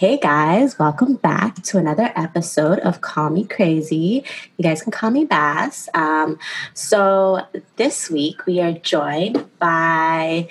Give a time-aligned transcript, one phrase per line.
[0.00, 4.24] Hey guys, welcome back to another episode of Call Me Crazy.
[4.56, 5.90] You guys can call me Bass.
[5.92, 6.38] Um,
[6.72, 7.42] so
[7.76, 10.48] this week we are joined by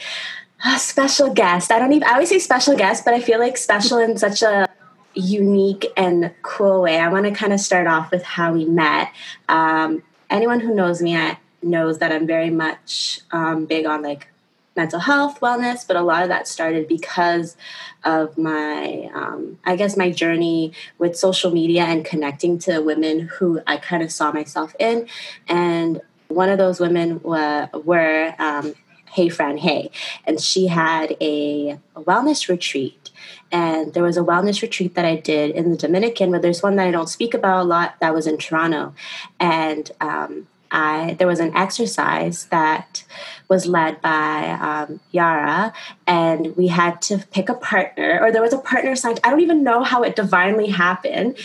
[0.63, 1.71] a special guest.
[1.71, 4.43] I don't even, I always say special guest, but I feel like special in such
[4.43, 4.69] a
[5.15, 6.99] unique and cool way.
[6.99, 9.11] I want to kind of start off with how we met.
[9.47, 14.27] Um, anyone who knows me I, knows that I'm very much um, big on like
[14.75, 17.57] mental health, wellness, but a lot of that started because
[18.03, 23.61] of my, um, I guess, my journey with social media and connecting to women who
[23.67, 25.07] I kind of saw myself in.
[25.47, 28.75] And one of those women were, were um,
[29.11, 29.91] Hey Fran Hey,
[30.25, 33.09] and she had a, a wellness retreat.
[33.51, 36.75] And there was a wellness retreat that I did in the Dominican, but there's one
[36.75, 38.93] that I don't speak about a lot that was in Toronto.
[39.39, 43.03] And um, I there was an exercise that
[43.47, 45.73] was led by um, Yara,
[46.05, 49.19] and we had to pick a partner, or there was a partner assigned.
[49.23, 51.37] I don't even know how it divinely happened,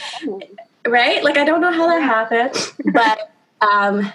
[0.87, 1.24] right?
[1.24, 4.12] Like I don't know how that happened, but um,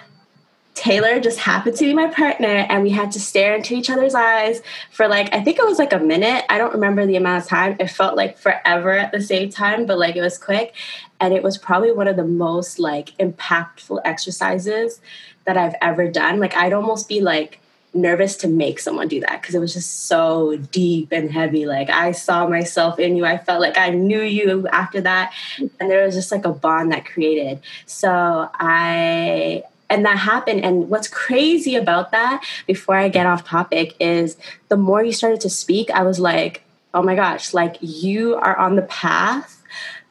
[0.74, 4.14] Taylor just happened to be my partner, and we had to stare into each other's
[4.14, 6.44] eyes for like, I think it was like a minute.
[6.48, 7.76] I don't remember the amount of time.
[7.78, 10.74] It felt like forever at the same time, but like it was quick.
[11.20, 15.00] And it was probably one of the most like impactful exercises
[15.44, 16.40] that I've ever done.
[16.40, 17.60] Like, I'd almost be like,
[17.92, 21.66] nervous to make someone do that because it was just so deep and heavy.
[21.66, 23.24] Like I saw myself in you.
[23.24, 25.32] I felt like I knew you after that.
[25.58, 27.60] And there was just like a bond that created.
[27.86, 30.64] So I and that happened.
[30.64, 34.36] And what's crazy about that before i get off topic is
[34.68, 36.62] the more you started to speak i was like
[36.94, 39.60] oh my gosh like you are on the path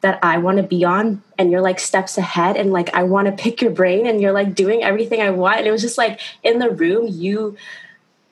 [0.00, 3.26] that I want to be on and you're like steps ahead and like I want
[3.26, 5.58] to pick your brain and you're like doing everything I want.
[5.58, 7.56] And it was just like in the room you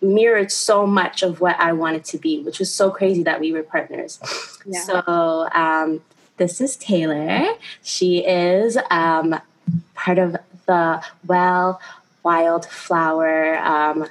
[0.01, 3.53] mirrored so much of what I wanted to be which was so crazy that we
[3.53, 4.19] were partners.
[4.65, 4.81] Yeah.
[4.81, 6.01] so um,
[6.39, 7.47] this is Taylor.
[7.83, 9.39] She is um,
[9.95, 10.37] part of
[10.69, 11.81] the well
[12.23, 14.07] wildflower um,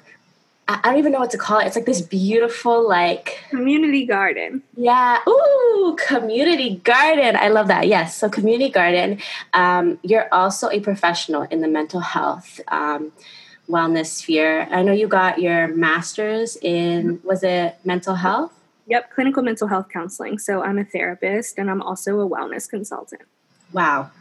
[0.69, 1.67] I don't even know what to call it.
[1.67, 4.63] It's like this beautiful, like community garden.
[4.75, 5.19] Yeah.
[5.27, 7.37] Ooh, community garden.
[7.37, 7.87] I love that.
[7.87, 8.17] Yes.
[8.17, 9.19] So, community garden.
[9.53, 13.13] Um, you're also a professional in the mental health um,
[13.69, 14.67] wellness sphere.
[14.69, 18.51] I know you got your master's in, was it mental health?
[18.87, 20.37] Yep, clinical mental health counseling.
[20.37, 23.21] So, I'm a therapist and I'm also a wellness consultant.
[23.71, 24.11] Wow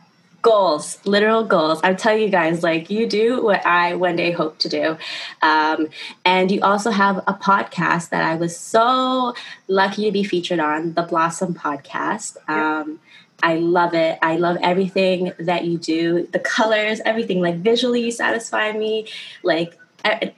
[0.46, 1.80] goals, literal goals.
[1.82, 4.96] I'm telling you guys, like you do what I one day hope to do.
[5.42, 5.88] Um,
[6.24, 9.34] and you also have a podcast that I was so
[9.66, 12.36] lucky to be featured on, the Blossom Podcast.
[12.48, 13.00] Um,
[13.42, 14.20] I love it.
[14.22, 16.28] I love everything that you do.
[16.30, 19.08] The colors, everything, like visually satisfy me,
[19.42, 19.76] like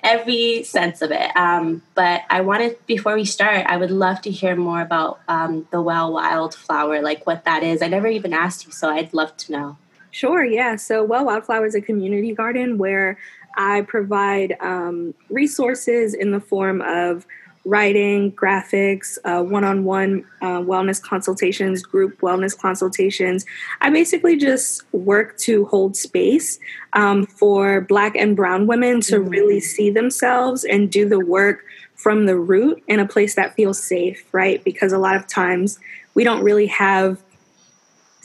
[0.03, 1.37] every sense of it.
[1.37, 5.69] Um, but I wanted, before we start, I would love to hear more about um,
[5.71, 7.83] the Well Wildflower, like what that is.
[7.83, 9.77] I never even asked you, so I'd love to know.
[10.19, 10.75] Sure, yeah.
[10.75, 13.17] So, Well Wildflower is a community garden where
[13.57, 17.25] I provide um, resources in the form of
[17.65, 19.17] writing, graphics,
[19.49, 23.47] one on one wellness consultations, group wellness consultations.
[23.81, 26.59] I basically just work to hold space
[26.95, 29.29] um, for Black and Brown women to mm-hmm.
[29.29, 31.65] really see themselves and do the work
[31.95, 34.65] from the root in a place that feels safe, right?
[34.65, 35.79] Because a lot of times
[36.15, 37.23] we don't really have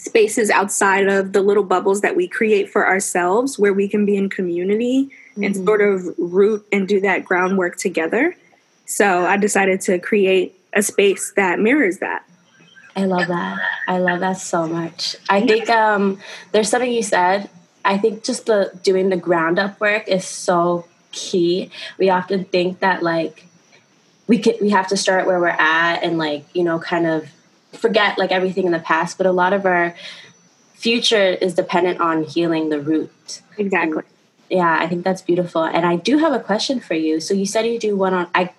[0.03, 4.18] spaces outside of the little bubbles that we create for ourselves where we can be
[4.18, 5.44] in community mm-hmm.
[5.44, 8.36] and sort of root and do that groundwork together.
[8.86, 12.28] So I decided to create a space that mirrors that.
[12.97, 13.59] I love that.
[13.88, 15.16] I love that so much.
[15.30, 16.19] I think um,
[16.52, 17.50] there's something you said.
[17.86, 21.72] I think just the doing the ground up work is so key.
[21.97, 23.47] We often think that like
[24.28, 27.30] we could we have to start where we're at and like you know kind of
[27.74, 29.96] forget like everything in the past, but a lot of our
[30.74, 33.42] future is dependent on healing the root.
[33.58, 33.98] Exactly.
[33.98, 34.06] And
[34.50, 35.64] yeah, I think that's beautiful.
[35.64, 37.20] And I do have a question for you.
[37.20, 38.52] So you said you do one on I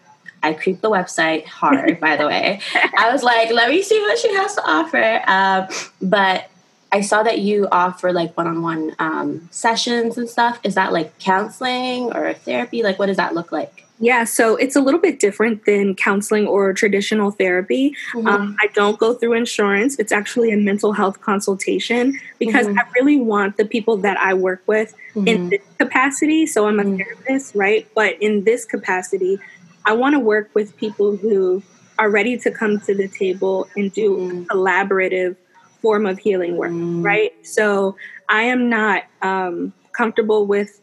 [0.43, 2.61] I creep the website hard, by the way.
[2.99, 5.23] I was like, let me see what she has to offer.
[5.27, 5.69] Um,
[6.03, 6.51] but
[6.93, 10.61] I saw that you offer like one-on-one um, sessions and stuff.
[10.63, 12.83] Is that like counseling or therapy?
[12.83, 13.84] Like, what does that look like?
[14.01, 17.95] Yeah, so it's a little bit different than counseling or traditional therapy.
[18.13, 18.27] Mm-hmm.
[18.27, 19.97] Um, I don't go through insurance.
[20.01, 22.79] It's actually a mental health consultation because mm-hmm.
[22.79, 25.29] I really want the people that I work with mm-hmm.
[25.29, 26.45] in this capacity.
[26.47, 26.97] So I'm a mm-hmm.
[26.97, 27.87] therapist, right?
[27.95, 29.39] But in this capacity,
[29.85, 31.63] I want to work with people who
[31.97, 34.43] are ready to come to the table and do mm-hmm.
[34.45, 35.37] collaborative
[35.81, 37.03] form of healing work, mm-hmm.
[37.03, 37.33] right?
[37.47, 37.97] So
[38.29, 40.81] I am not um, comfortable with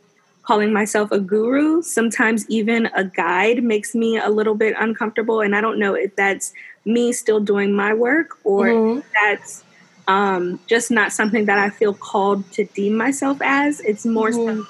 [0.51, 1.81] calling myself a guru.
[1.81, 5.39] Sometimes even a guide makes me a little bit uncomfortable.
[5.39, 6.51] And I don't know if that's
[6.83, 9.07] me still doing my work or mm-hmm.
[9.15, 9.63] that's
[10.09, 13.80] um, just not something that I feel called to deem myself as.
[13.80, 14.63] It's more mm-hmm.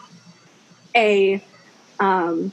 [0.96, 1.44] a
[2.00, 2.52] um,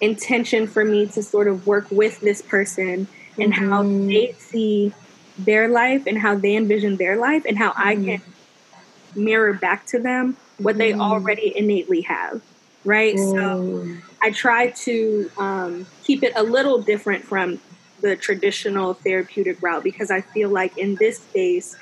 [0.00, 3.68] intention for me to sort of work with this person and mm-hmm.
[3.68, 4.94] how they see
[5.38, 8.04] their life and how they envision their life and how I mm-hmm.
[8.04, 8.22] can
[9.16, 11.00] mirror back to them what they mm.
[11.00, 12.40] already innately have,
[12.84, 13.14] right?
[13.14, 13.32] Mm.
[13.32, 17.60] So I try to um, keep it a little different from
[18.00, 21.76] the traditional therapeutic route because I feel like in this space,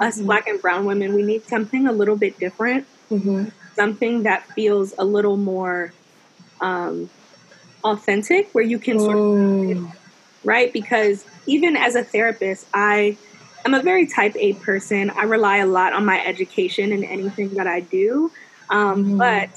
[0.00, 0.26] us mm-hmm.
[0.26, 3.48] black and brown women, we need something a little bit different, mm-hmm.
[3.74, 5.92] something that feels a little more
[6.60, 7.10] um,
[7.84, 9.92] authentic, where you can sort of, mm.
[10.44, 10.72] right?
[10.72, 13.16] Because even as a therapist, I
[13.66, 15.10] I'm a very type A person.
[15.10, 18.30] I rely a lot on my education in anything that I do.
[18.70, 19.18] Um, mm.
[19.18, 19.50] But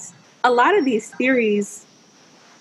[0.43, 1.85] a lot of these theories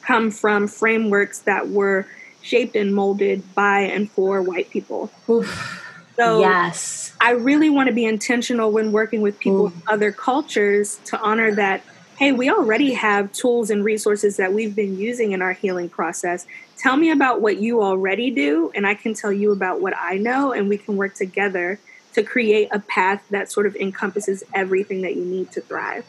[0.02, 2.06] come from frameworks that were
[2.42, 5.10] shaped and molded by and for white people.
[5.26, 6.12] Oof.
[6.16, 7.14] So yes.
[7.18, 11.54] I really want to be intentional when working with people from other cultures to honor
[11.54, 11.82] that
[12.18, 16.46] hey, we already have tools and resources that we've been using in our healing process.
[16.76, 20.16] Tell me about what you already do, and I can tell you about what I
[20.16, 21.78] know, and we can work together
[22.14, 26.04] to create a path that sort of encompasses everything that you need to thrive.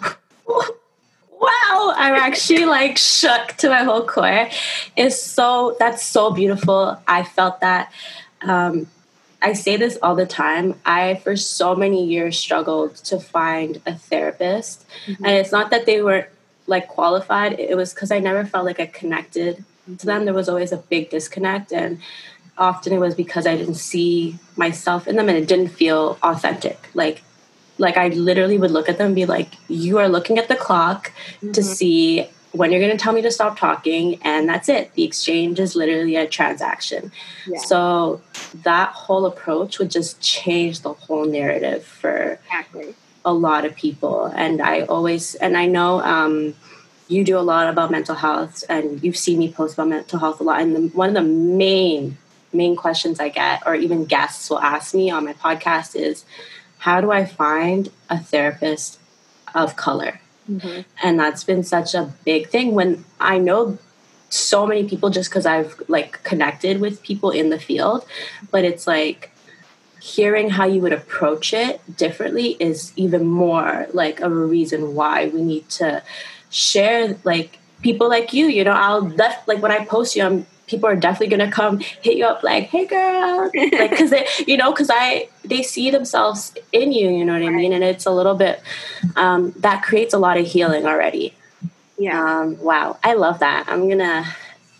[1.40, 4.48] Wow, I'm actually like shook to my whole core.
[4.96, 7.00] It's so that's so beautiful.
[7.06, 7.92] I felt that
[8.42, 8.88] um,
[9.40, 10.74] I say this all the time.
[10.84, 14.84] I, for so many years, struggled to find a therapist.
[15.06, 15.24] Mm-hmm.
[15.24, 16.26] And it's not that they weren't
[16.66, 19.96] like qualified, it was because I never felt like I connected mm-hmm.
[19.96, 20.24] to them.
[20.24, 21.72] There was always a big disconnect.
[21.72, 22.00] And
[22.58, 26.88] often it was because I didn't see myself in them and it didn't feel authentic.
[26.94, 27.22] Like,
[27.78, 30.56] like I literally would look at them and be like, you are looking at the
[30.56, 31.52] clock mm-hmm.
[31.52, 34.92] to see when you're going to tell me to stop talking and that's it.
[34.94, 37.12] The exchange is literally a transaction.
[37.46, 37.58] Yeah.
[37.58, 38.20] so
[38.62, 42.94] that whole approach would just change the whole narrative for exactly.
[43.24, 44.26] a lot of people.
[44.26, 46.54] And i always and i know um,
[47.08, 50.40] you do a lot about mental health and you've seen me post about mental health
[50.40, 50.60] a lot.
[50.60, 52.18] And the, one of the main
[52.50, 56.24] main questions i get or even guests will ask me on my podcast is
[56.78, 58.98] how do i find a therapist
[59.54, 60.18] of color
[60.48, 60.80] Mm-hmm.
[61.02, 63.78] And that's been such a big thing when I know
[64.30, 68.04] so many people just because I've like connected with people in the field,
[68.50, 69.30] but it's like
[70.00, 75.42] hearing how you would approach it differently is even more like a reason why we
[75.42, 76.02] need to
[76.50, 80.46] share like people like you you know i'll def- like when i post you i'm
[80.68, 84.56] people are definitely gonna come hit you up like, "Hey, girl," like because they, you
[84.56, 87.08] know, because I they see themselves in you.
[87.08, 87.72] You know what I mean?
[87.72, 88.60] And it's a little bit
[89.16, 91.34] um, that creates a lot of healing already.
[91.98, 92.40] Yeah.
[92.40, 93.64] Um, wow, I love that.
[93.68, 94.24] I'm gonna.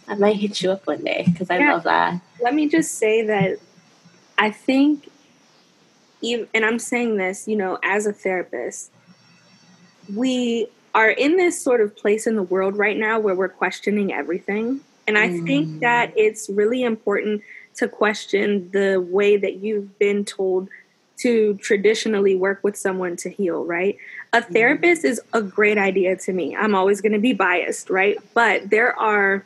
[0.06, 1.74] I might hit you up one day because I yeah.
[1.74, 2.20] love that.
[2.40, 3.58] Let me just say that
[4.38, 5.10] I think,
[6.22, 8.90] even, and I'm saying this, you know, as a therapist,
[10.14, 14.12] we are in this sort of place in the world right now where we're questioning
[14.12, 15.46] everything and I mm.
[15.46, 17.42] think that it's really important
[17.76, 20.68] to question the way that you've been told
[21.20, 23.96] to traditionally work with someone to heal, right?
[24.34, 24.52] A mm.
[24.52, 26.54] therapist is a great idea to me.
[26.54, 28.18] I'm always going to be biased, right?
[28.34, 29.44] But there are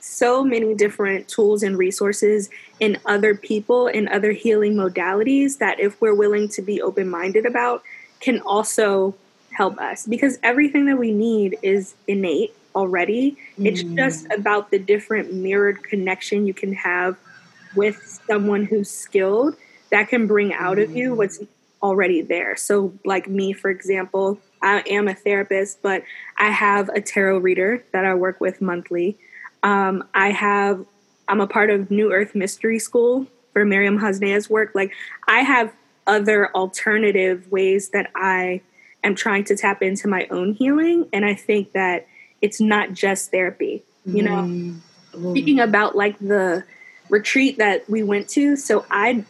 [0.00, 2.48] so many different tools and resources
[2.80, 7.44] in other people and other healing modalities that if we're willing to be open minded
[7.44, 7.82] about
[8.18, 9.14] can also
[9.52, 13.36] help us because everything that we need is innate already.
[13.58, 13.66] Mm.
[13.66, 17.16] It's just about the different mirrored connection you can have
[17.74, 19.56] with someone who's skilled
[19.90, 20.84] that can bring out mm.
[20.84, 21.16] of you mm.
[21.16, 21.40] what's
[21.82, 22.56] already there.
[22.56, 26.02] So, like me, for example, I am a therapist, but
[26.38, 29.18] I have a tarot reader that I work with monthly.
[29.62, 30.84] Um, I have,
[31.28, 34.72] I'm a part of New Earth Mystery School for Miriam Hasnea's work.
[34.74, 34.92] Like,
[35.26, 35.72] I have
[36.06, 38.60] other alternative ways that I
[39.04, 41.08] am trying to tap into my own healing.
[41.12, 42.06] And I think that
[42.42, 44.80] it's not just therapy you know mm.
[45.30, 46.64] speaking about like the
[47.08, 49.24] retreat that we went to so i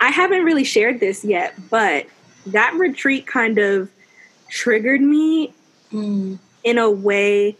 [0.00, 2.06] i haven't really shared this yet but
[2.46, 3.90] that retreat kind of
[4.48, 5.52] triggered me
[5.92, 6.38] mm.
[6.64, 7.56] in a way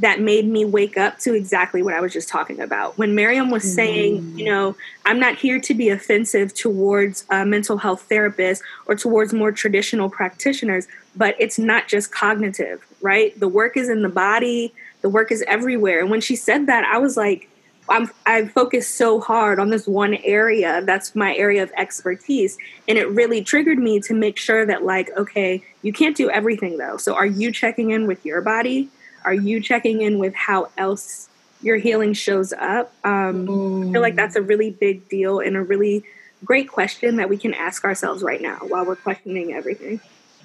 [0.00, 2.96] that made me wake up to exactly what I was just talking about.
[2.96, 3.74] When Miriam was mm.
[3.74, 8.94] saying, you know, I'm not here to be offensive towards a mental health therapists or
[8.94, 13.38] towards more traditional practitioners, but it's not just cognitive, right?
[13.38, 16.00] The work is in the body, the work is everywhere.
[16.00, 17.50] And when she said that, I was like,
[17.90, 22.56] I'm I focus so hard on this one area that's my area of expertise
[22.88, 26.78] and it really triggered me to make sure that like okay you can't do everything
[26.78, 28.88] though so are you checking in with your body
[29.24, 31.28] are you checking in with how else
[31.62, 33.88] your healing shows up um, mm.
[33.88, 36.04] I feel like that's a really big deal and a really
[36.44, 40.00] great question that we can ask ourselves right now while we're questioning everything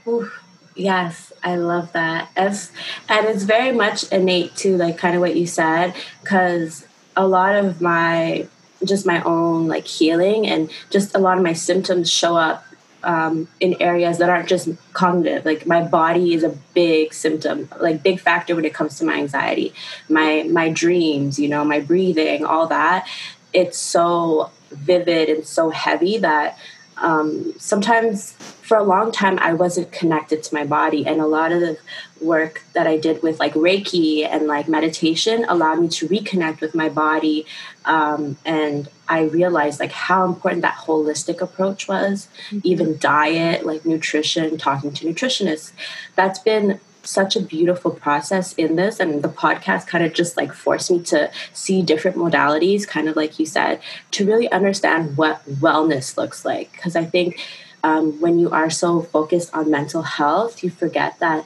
[0.08, 0.45] Oof.
[0.76, 2.30] Yes, I love that.
[2.36, 2.72] As,
[3.08, 7.56] and it's very much innate to like kind of what you said, because a lot
[7.56, 8.48] of my
[8.84, 12.66] just my own like healing and just a lot of my symptoms show up
[13.04, 15.46] um, in areas that aren't just cognitive.
[15.46, 19.14] Like my body is a big symptom, like big factor when it comes to my
[19.14, 19.74] anxiety,
[20.10, 23.08] my my dreams, you know, my breathing, all that.
[23.54, 26.58] It's so vivid and so heavy that
[26.98, 31.52] um, sometimes for a long time I wasn't connected to my body and a lot
[31.52, 31.78] of the
[32.22, 36.74] work that I did with like Reiki and like meditation allowed me to reconnect with
[36.74, 37.46] my body
[37.86, 42.60] um, and I realized like how important that holistic approach was mm-hmm.
[42.64, 45.74] even diet like nutrition talking to nutritionists
[46.16, 50.54] that's been such a beautiful process in this and the podcast kind of just like
[50.54, 53.80] forced me to see different modalities kind of like you said
[54.12, 56.72] to really understand what wellness looks like.
[56.72, 57.40] Because i think
[57.84, 61.46] um, when you are so focused on mental health you forget that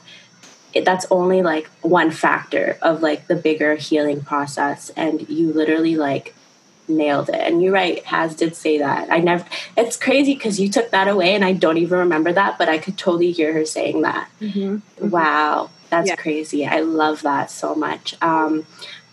[0.72, 5.96] it, that's only like one factor of like the bigger healing process and you literally
[5.96, 6.34] like
[6.90, 9.44] nailed it and you're right has did say that i never
[9.76, 12.78] it's crazy because you took that away and i don't even remember that but i
[12.78, 14.76] could totally hear her saying that mm-hmm.
[14.76, 15.10] Mm-hmm.
[15.10, 16.16] wow that's yeah.
[16.16, 18.66] crazy i love that so much um,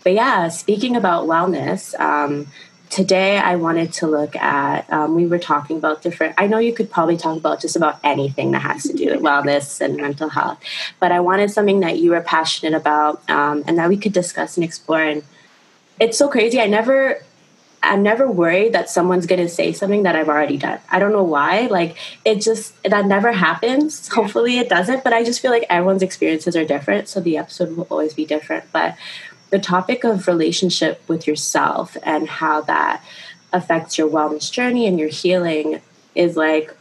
[0.04, 2.46] but yeah speaking about wellness um,
[2.90, 6.72] today i wanted to look at um, we were talking about different i know you
[6.72, 10.28] could probably talk about just about anything that has to do with wellness and mental
[10.28, 10.58] health
[11.00, 14.56] but i wanted something that you were passionate about um, and that we could discuss
[14.56, 15.22] and explore and
[16.00, 17.22] it's so crazy i never
[17.82, 20.80] I'm never worried that someone's going to say something that I've already done.
[20.90, 21.66] I don't know why.
[21.66, 24.08] Like it just that never happens.
[24.08, 27.76] Hopefully it doesn't, but I just feel like everyone's experiences are different, so the episode
[27.76, 28.64] will always be different.
[28.72, 28.96] But
[29.50, 33.02] the topic of relationship with yourself and how that
[33.52, 35.80] affects your wellness journey and your healing
[36.14, 36.74] is like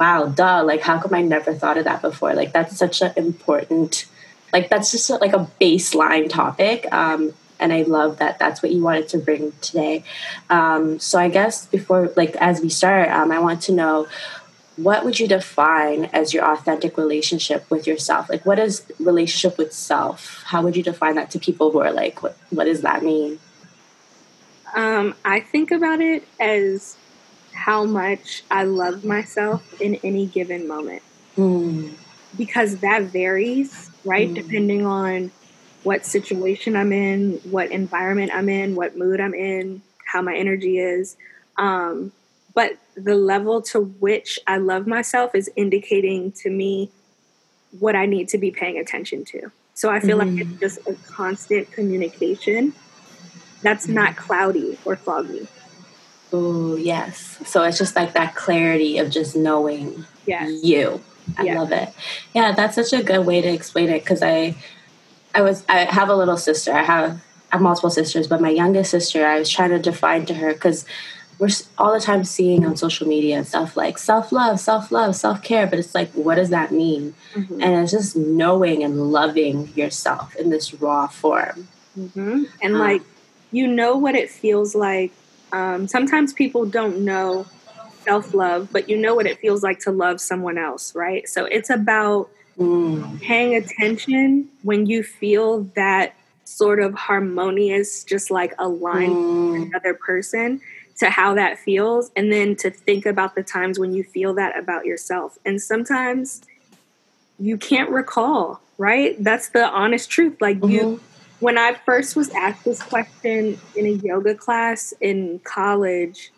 [0.00, 2.32] wow, duh, like how come I never thought of that before?
[2.32, 4.06] Like that's such an important
[4.52, 8.82] like that's just like a baseline topic um, and I love that that's what you
[8.82, 10.04] wanted to bring today.
[10.48, 14.08] Um, so I guess before, like as we start, um, I want to know
[14.76, 18.30] what would you define as your authentic relationship with yourself?
[18.30, 20.42] Like, what is relationship with self?
[20.46, 23.38] How would you define that to people who are like, what What does that mean?
[24.74, 26.96] Um, I think about it as
[27.52, 31.02] how much I love myself in any given moment.
[31.36, 31.92] Mm.
[32.38, 34.30] Because that varies, right?
[34.30, 34.34] Mm.
[34.34, 35.30] Depending on
[35.82, 40.78] what situation I'm in, what environment I'm in, what mood I'm in, how my energy
[40.78, 41.16] is.
[41.56, 42.12] Um,
[42.54, 46.90] but the level to which I love myself is indicating to me
[47.78, 49.50] what I need to be paying attention to.
[49.74, 50.36] So I feel mm-hmm.
[50.36, 52.74] like it's just a constant communication
[53.62, 53.94] that's mm-hmm.
[53.94, 55.46] not cloudy or foggy.
[56.32, 57.38] Oh, yes.
[57.46, 60.50] So it's just like that clarity of just knowing yes.
[60.62, 61.02] you.
[61.38, 61.56] I yes.
[61.56, 61.92] love it.
[62.34, 64.56] Yeah, that's such a good way to explain it because I
[65.34, 66.72] I was I have a little sister.
[66.72, 67.20] I have
[67.52, 70.52] I have multiple sisters, but my youngest sister, I was trying to define to her
[70.52, 70.84] because
[71.40, 75.16] we're all the time seeing on social media and stuff like self love, self love,
[75.16, 75.66] self care.
[75.66, 77.14] But it's like, what does that mean?
[77.34, 77.62] Mm-hmm.
[77.62, 81.68] And it's just knowing and loving yourself in this raw form.
[81.98, 82.44] Mm-hmm.
[82.62, 83.02] And um, like,
[83.50, 85.12] you know what it feels like.
[85.52, 87.46] Um, sometimes people don't know
[88.04, 91.28] self love, but you know what it feels like to love someone else, right?
[91.28, 93.20] So it's about mm.
[93.20, 96.14] paying attention when you feel that
[96.44, 99.52] sort of harmonious, just like aligned mm.
[99.52, 100.60] with another person
[100.98, 104.58] to how that feels, and then to think about the times when you feel that
[104.58, 105.38] about yourself.
[105.46, 106.42] And sometimes
[107.38, 109.16] you can't recall, right?
[109.18, 110.36] That's the honest truth.
[110.40, 110.70] Like mm-hmm.
[110.70, 111.00] you,
[111.38, 116.32] when I first was asked this question in a yoga class in college,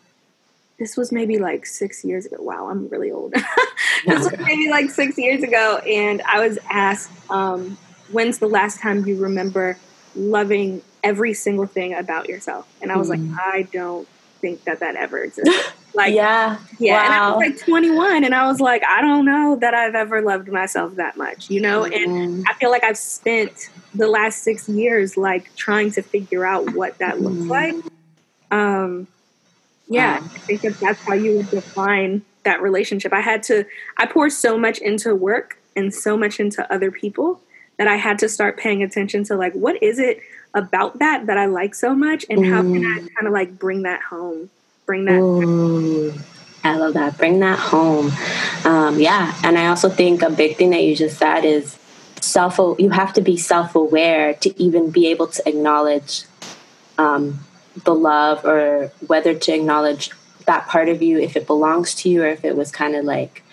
[0.79, 2.37] this was maybe like six years ago.
[2.39, 3.33] Wow, I'm really old.
[4.05, 7.77] this was maybe like six years ago, and I was asked, um,
[8.11, 9.77] "When's the last time you remember
[10.15, 13.31] loving every single thing about yourself?" And I was mm.
[13.31, 14.07] like, "I don't
[14.41, 15.53] think that that ever existed."
[15.95, 16.95] Like, yeah, yeah.
[16.95, 17.05] Wow.
[17.05, 20.23] And I was like 21, and I was like, I don't know that I've ever
[20.23, 21.83] loved myself that much, you know.
[21.83, 21.95] Mm.
[21.95, 26.73] And I feel like I've spent the last six years like trying to figure out
[26.73, 27.47] what that looks mm.
[27.47, 27.75] like.
[28.49, 29.07] Um,
[29.87, 33.13] yeah, um, I think that that's how you would define that relationship.
[33.13, 33.65] I had to,
[33.97, 37.41] I poured so much into work and so much into other people
[37.77, 40.21] that I had to start paying attention to like, what is it
[40.53, 43.83] about that that I like so much, and how can I kind of like bring
[43.83, 44.49] that home,
[44.85, 45.19] bring that.
[45.19, 46.13] Ooh,
[46.63, 47.17] I love that.
[47.17, 48.11] Bring that home.
[48.63, 51.77] Um, yeah, and I also think a big thing that you just said is
[52.21, 52.57] self.
[52.79, 56.25] You have to be self aware to even be able to acknowledge
[56.97, 57.39] um,
[57.83, 60.11] the love, or whether to acknowledge
[60.45, 63.05] that part of you if it belongs to you, or if it was kind of
[63.05, 63.43] like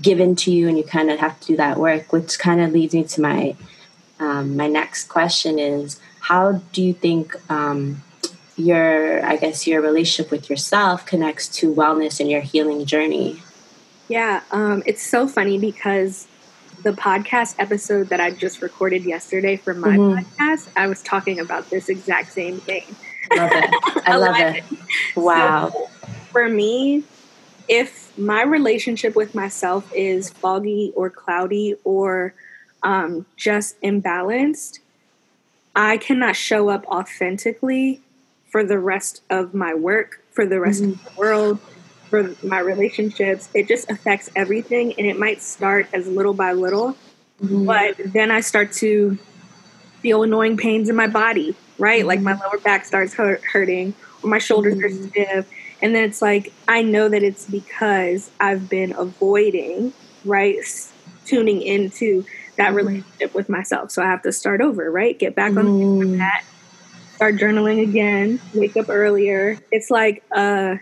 [0.00, 2.12] given to you, and you kind of have to do that work.
[2.12, 3.56] Which kind of leads me to my
[4.20, 8.02] um, my next question is how do you think um,
[8.56, 13.40] your i guess your relationship with yourself connects to wellness and your healing journey
[14.08, 16.26] yeah um, it's so funny because
[16.82, 20.18] the podcast episode that i just recorded yesterday for my mm-hmm.
[20.18, 22.84] podcast i was talking about this exact same thing
[23.36, 24.64] love it i love it
[25.16, 25.88] wow so
[26.30, 27.02] for me
[27.68, 32.34] if my relationship with myself is foggy or cloudy or
[32.82, 34.78] um, just imbalanced
[35.78, 38.00] I cannot show up authentically
[38.48, 40.92] for the rest of my work, for the rest mm-hmm.
[40.92, 41.60] of the world,
[42.10, 43.48] for my relationships.
[43.54, 44.94] It just affects everything.
[44.98, 46.96] And it might start as little by little,
[47.40, 47.64] mm-hmm.
[47.64, 49.18] but then I start to
[50.00, 52.00] feel annoying pains in my body, right?
[52.00, 52.08] Mm-hmm.
[52.08, 52.42] Like my mm-hmm.
[52.42, 55.08] lower back starts hurt, hurting, or my shoulders are mm-hmm.
[55.08, 55.50] stiff.
[55.80, 59.92] And then it's like, I know that it's because I've been avoiding,
[60.24, 60.56] right?
[61.24, 62.24] Tuning into
[62.56, 62.76] that mm-hmm.
[62.76, 63.90] relationship with myself.
[63.90, 65.18] So I have to start over, right?
[65.18, 66.18] Get back on mm.
[66.18, 66.44] that,
[67.14, 69.58] start journaling again, wake up earlier.
[69.70, 70.76] It's like uh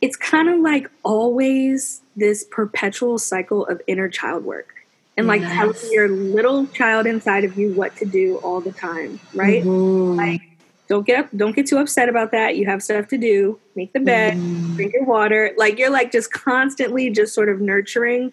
[0.00, 4.79] it's kind of like always this perpetual cycle of inner child work.
[5.20, 5.52] And like yes.
[5.52, 9.62] telling your little child inside of you what to do all the time, right?
[9.62, 10.16] Mm-hmm.
[10.16, 10.40] Like
[10.88, 12.56] don't get up, don't get too upset about that.
[12.56, 13.60] You have stuff to do.
[13.76, 14.76] Make the bed, mm.
[14.76, 15.52] drink your water.
[15.58, 18.32] Like you're like just constantly just sort of nurturing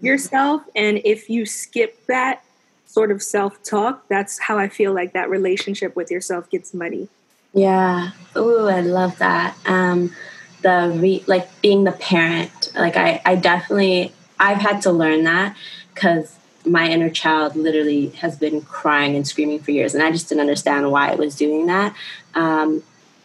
[0.00, 0.62] yourself.
[0.74, 2.42] And if you skip that
[2.84, 7.08] sort of self talk, that's how I feel like that relationship with yourself gets muddy.
[7.52, 8.10] Yeah.
[8.36, 9.56] Ooh, I love that.
[9.66, 10.12] Um,
[10.62, 15.56] the re- like being the parent, like I, I definitely, I've had to learn that
[15.94, 20.28] because my inner child literally has been crying and screaming for years, and I just
[20.28, 21.94] didn't understand why it was doing that.
[22.34, 22.82] Um,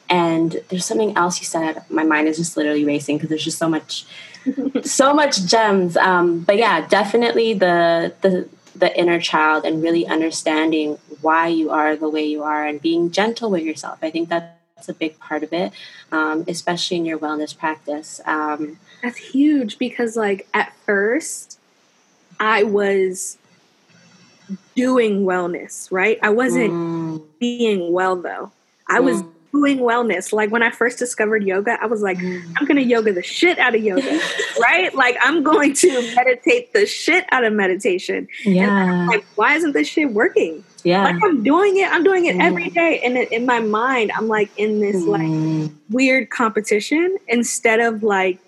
[0.10, 1.84] and there's something else you said.
[1.90, 4.06] My mind is just literally racing because there's just so much
[4.84, 5.98] so much gems.
[5.98, 11.96] Um, but yeah, definitely the the the inner child and really understanding why you are
[11.96, 14.00] the way you are and being gentle with yourself.
[14.02, 15.74] I think that's a big part of it,
[16.12, 18.22] um, especially in your wellness practice.
[18.26, 21.60] Um, that's huge because, like, at first,
[22.40, 23.38] I was
[24.76, 26.18] doing wellness, right?
[26.22, 27.24] I wasn't mm.
[27.40, 28.52] being well though.
[28.88, 29.06] I mm.
[29.06, 30.32] was doing wellness.
[30.32, 32.42] Like when I first discovered yoga, I was like, mm.
[32.58, 34.20] I'm going to yoga the shit out of yoga,
[34.62, 34.94] right?
[34.94, 38.28] Like I'm going to meditate the shit out of meditation.
[38.46, 39.06] Yeah.
[39.08, 40.64] like, why isn't this shit working?
[40.84, 41.04] Yeah.
[41.04, 41.92] Like I'm doing it.
[41.92, 42.44] I'm doing it mm.
[42.44, 43.00] every day.
[43.02, 45.74] And in my mind, I'm like in this like mm.
[45.90, 48.40] weird competition instead of like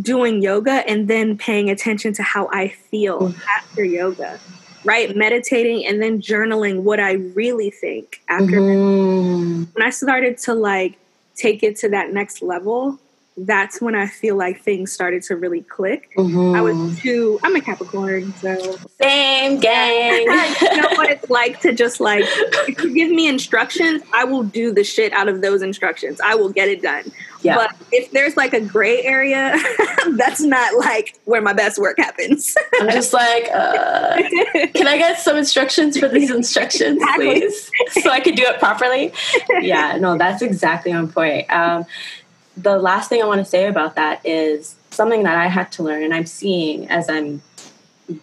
[0.00, 3.40] doing yoga and then paying attention to how I feel mm.
[3.56, 4.40] after yoga
[4.84, 5.16] right?
[5.16, 8.60] Meditating and then journaling what I really think after.
[8.60, 9.64] Mm-hmm.
[9.72, 10.98] When I started to like
[11.34, 12.98] take it to that next level,
[13.36, 16.12] that's when I feel like things started to really click.
[16.16, 16.54] Mm-hmm.
[16.54, 18.76] I was too, I'm a Capricorn, so.
[19.00, 20.20] Same gang.
[20.62, 22.24] you know what it's like to just like,
[22.68, 26.20] if you give me instructions, I will do the shit out of those instructions.
[26.20, 27.10] I will get it done.
[27.42, 27.56] Yeah.
[27.56, 29.56] But if there's like a gray area,
[30.12, 32.54] that's not like where my best work happens.
[32.80, 34.16] I'm just like, uh,
[34.74, 37.40] can I get some instructions for these instructions, exactly.
[37.40, 37.70] please?
[38.02, 39.12] So I could do it properly?
[39.60, 41.50] Yeah, no, that's exactly on point.
[41.50, 41.84] Um,
[42.56, 45.82] the last thing I want to say about that is something that I had to
[45.82, 47.42] learn, and I'm seeing as I'm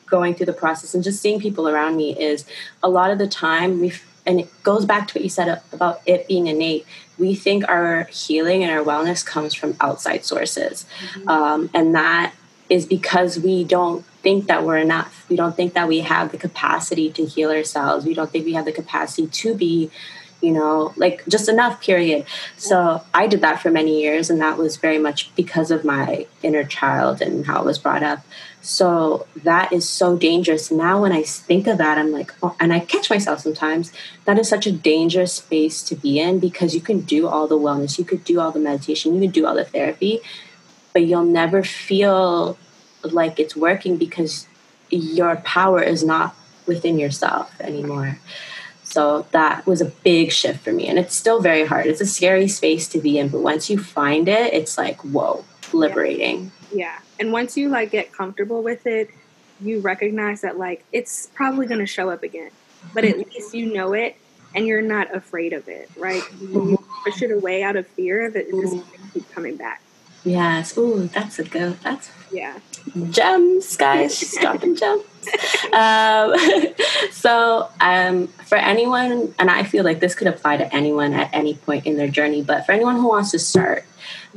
[0.05, 2.45] going through the process and just seeing people around me is
[2.83, 3.93] a lot of the time we
[4.27, 6.85] and it goes back to what you said about it being innate
[7.21, 10.85] we think our healing and our wellness comes from outside sources.
[11.13, 11.29] Mm-hmm.
[11.29, 12.33] um, and that
[12.67, 15.25] is because we don't think that we're enough.
[15.29, 18.05] We don't think that we have the capacity to heal ourselves.
[18.05, 19.91] We don't think we have the capacity to be
[20.41, 22.25] you know, like just enough, period.
[22.58, 26.25] So I did that for many years, and that was very much because of my
[26.43, 28.19] inner child and how it was brought up.
[28.62, 30.69] So that is so dangerous.
[30.71, 33.91] Now, when I think of that, I'm like, oh, and I catch myself sometimes,
[34.25, 37.58] that is such a dangerous space to be in because you can do all the
[37.58, 40.19] wellness, you could do all the meditation, you can do all the therapy,
[40.93, 42.58] but you'll never feel
[43.04, 44.47] like it's working because
[44.91, 46.36] your power is not
[46.67, 48.19] within yourself anymore.
[48.91, 50.88] So that was a big shift for me.
[50.88, 51.86] And it's still very hard.
[51.86, 55.45] It's a scary space to be in, but once you find it, it's like, whoa,
[55.71, 56.51] liberating.
[56.73, 56.99] Yeah.
[57.17, 59.10] And once you like get comfortable with it,
[59.62, 62.51] you recognize that like it's probably going to show up again.
[62.93, 64.17] But at least you know it
[64.54, 66.23] and you're not afraid of it, right?
[66.41, 67.04] You mm-hmm.
[67.06, 69.10] push it away out of fear that it just mm-hmm.
[69.13, 69.82] keep coming back.
[70.25, 70.77] Yes.
[70.77, 71.80] Ooh, that's a good.
[71.82, 72.60] That's yeah.
[73.10, 74.17] Gems, guys.
[74.17, 75.04] She's dropping gems.
[75.73, 76.36] Um,
[77.12, 81.53] so, um, for anyone, and I feel like this could apply to anyone at any
[81.53, 83.86] point in their journey, but for anyone who wants to start,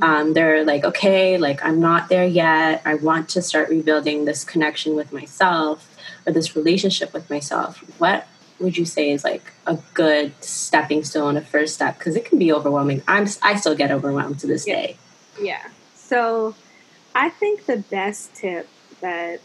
[0.01, 2.83] um, they're like, okay, like I'm not there yet.
[2.85, 5.91] I want to start rebuilding this connection with myself
[6.27, 7.79] or this relationship with myself.
[7.99, 8.27] What
[8.59, 11.99] would you say is like a good stepping stone, a first step?
[11.99, 13.03] Because it can be overwhelming.
[13.09, 14.75] I'm I still get overwhelmed to this yeah.
[14.75, 14.97] day.
[15.41, 15.67] Yeah.
[15.95, 16.55] So
[17.15, 18.69] I think the best tip
[19.01, 19.41] that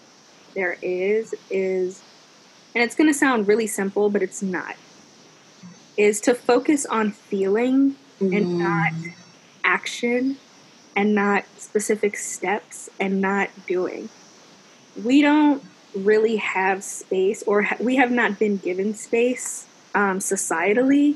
[0.54, 2.02] there is is,
[2.76, 4.76] and it's going to sound really simple, but it's not,
[5.98, 8.36] is to focus on feeling mm.
[8.36, 8.92] and not
[9.64, 10.38] action
[10.96, 14.10] and not specific steps and not doing.
[15.04, 15.64] We don't
[15.96, 21.16] really have space, or ha- we have not been given space um, societally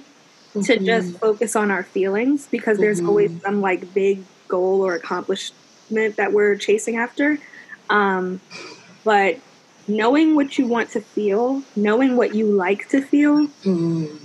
[0.54, 0.62] mm-hmm.
[0.62, 3.10] to just focus on our feelings because there's mm-hmm.
[3.10, 7.40] always some like big goal or accomplishment that we're chasing after.
[7.90, 8.42] Um,
[9.04, 9.38] but
[9.88, 14.16] knowing what you want to feel, knowing what you like to feel, mm-hmm.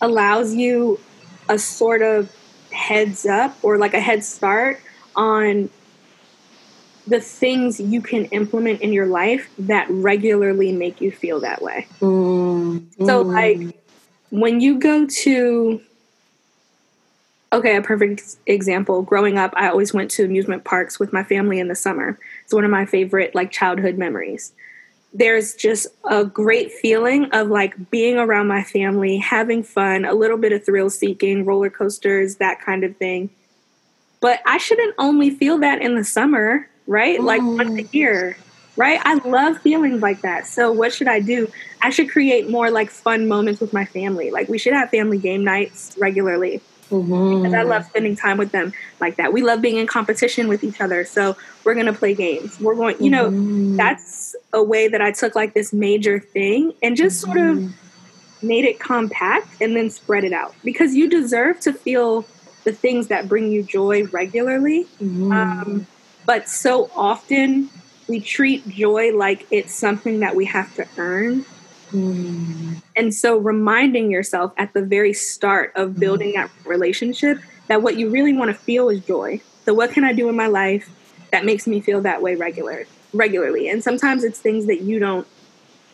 [0.00, 1.00] allows you
[1.48, 2.34] a sort of
[2.72, 4.80] heads up or like a head start
[5.16, 5.68] on
[7.06, 11.86] the things you can implement in your life that regularly make you feel that way.
[12.00, 13.78] Mm, so, like,
[14.30, 15.80] when you go to,
[17.54, 19.02] okay, a perfect example.
[19.02, 22.18] Growing up, I always went to amusement parks with my family in the summer.
[22.44, 24.52] It's one of my favorite, like, childhood memories.
[25.12, 30.36] There's just a great feeling of like being around my family, having fun, a little
[30.36, 33.30] bit of thrill seeking, roller coasters, that kind of thing.
[34.20, 37.18] But I shouldn't only feel that in the summer right?
[37.18, 37.24] Mm.
[37.24, 38.36] Like once a year,
[38.76, 39.00] right?
[39.02, 40.46] I love feelings like that.
[40.46, 41.50] So what should I do?
[41.82, 44.30] I should create more like fun moments with my family.
[44.30, 46.60] Like we should have family game nights regularly.
[46.90, 47.42] Mm-hmm.
[47.42, 49.32] Because I love spending time with them like that.
[49.32, 51.04] We love being in competition with each other.
[51.04, 52.60] So we're going to play games.
[52.60, 53.76] We're going, you know, mm-hmm.
[53.76, 58.46] that's a way that I took like this major thing and just sort of mm-hmm.
[58.46, 62.24] made it compact and then spread it out because you deserve to feel
[62.64, 64.84] the things that bring you joy regularly.
[65.00, 65.32] Mm-hmm.
[65.32, 65.86] Um,
[66.26, 67.70] but so often
[68.08, 71.44] we treat joy like it's something that we have to earn.
[71.94, 72.82] Mm.
[72.96, 76.34] And so reminding yourself at the very start of building mm.
[76.34, 79.40] that relationship that what you really want to feel is joy.
[79.64, 80.90] So what can I do in my life
[81.30, 83.68] that makes me feel that way regular regularly?
[83.68, 85.26] And sometimes it's things that you don't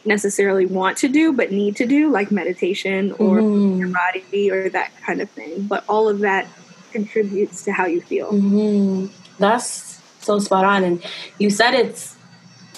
[0.04, 3.78] necessarily want to do but need to do like meditation or mm.
[3.78, 5.66] your body or that kind of thing.
[5.66, 6.48] But all of that
[6.92, 8.32] contributes to how you feel.
[8.32, 9.06] Mm-hmm.
[9.38, 10.84] That's so spot on.
[10.84, 11.04] And
[11.38, 12.16] you said it's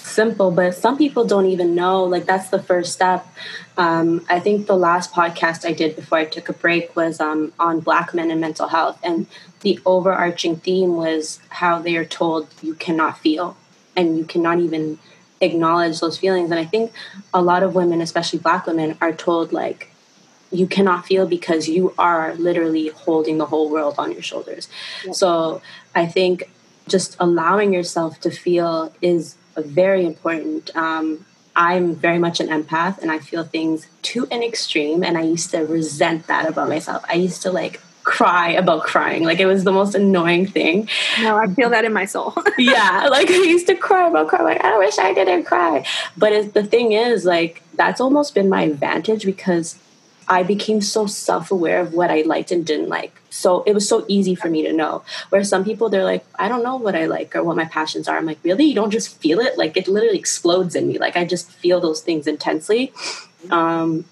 [0.03, 2.03] simple, but some people don't even know.
[2.03, 3.25] Like that's the first step.
[3.77, 7.53] Um, I think the last podcast I did before I took a break was um,
[7.59, 9.27] on Black men and mental health, and
[9.61, 13.57] the overarching theme was how they are told you cannot feel
[13.95, 14.99] and you cannot even
[15.41, 16.51] acknowledge those feelings.
[16.51, 16.91] And I think
[17.33, 19.89] a lot of women, especially Black women, are told like
[20.51, 24.67] you cannot feel because you are literally holding the whole world on your shoulders.
[25.05, 25.15] Yep.
[25.15, 25.61] So
[25.95, 26.49] I think
[26.87, 30.75] just allowing yourself to feel is very important.
[30.75, 35.03] Um, I'm very much an empath and I feel things to an extreme.
[35.03, 37.03] And I used to resent that about myself.
[37.07, 39.23] I used to like cry about crying.
[39.23, 40.89] Like it was the most annoying thing.
[41.21, 42.33] No, I feel that in my soul.
[42.57, 43.07] yeah.
[43.09, 44.45] Like I used to cry about crying.
[44.45, 45.85] Like I wish I didn't cry.
[46.17, 49.79] But the thing is, like, that's almost been my advantage because
[50.27, 53.19] I became so self aware of what I liked and didn't like.
[53.29, 55.03] So it was so easy for me to know.
[55.29, 58.07] Where some people, they're like, I don't know what I like or what my passions
[58.07, 58.17] are.
[58.17, 58.65] I'm like, really?
[58.65, 59.57] You don't just feel it?
[59.57, 60.97] Like it literally explodes in me.
[60.97, 62.93] Like I just feel those things intensely.
[63.49, 64.05] Um,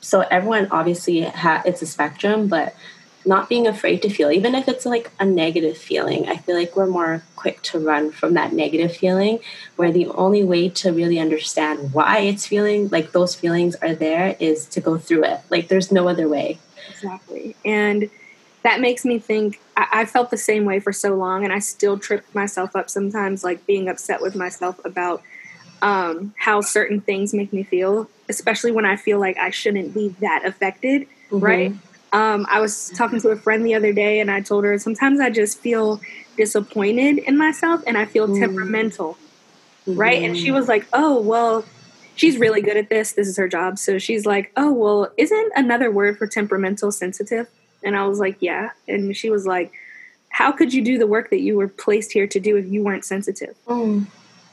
[0.00, 2.74] so everyone obviously ha- it's a spectrum, but
[3.24, 6.28] not being afraid to feel, even if it's like a negative feeling.
[6.28, 9.40] I feel like we're more quick to run from that negative feeling,
[9.76, 14.36] where the only way to really understand why it's feeling like those feelings are there
[14.40, 15.40] is to go through it.
[15.50, 16.58] Like there's no other way.
[16.90, 17.56] Exactly.
[17.64, 18.10] And
[18.62, 21.58] that makes me think I, I felt the same way for so long, and I
[21.58, 25.22] still trip myself up sometimes, like being upset with myself about
[25.82, 30.14] um, how certain things make me feel, especially when I feel like I shouldn't be
[30.20, 31.38] that affected, mm-hmm.
[31.38, 31.74] right?
[32.12, 35.20] Um, I was talking to a friend the other day and I told her sometimes
[35.20, 36.00] I just feel
[36.36, 38.38] disappointed in myself and I feel mm.
[38.38, 39.16] temperamental,
[39.86, 39.98] mm-hmm.
[39.98, 40.22] right?
[40.22, 41.64] And she was like, oh, well,
[42.16, 43.12] she's really good at this.
[43.12, 43.78] This is her job.
[43.78, 47.48] So she's like, oh, well, isn't another word for temperamental sensitive?
[47.82, 48.70] And I was like, yeah.
[48.88, 49.72] And she was like,
[50.28, 52.82] how could you do the work that you were placed here to do if you
[52.82, 53.56] weren't sensitive?
[53.66, 54.06] Mm.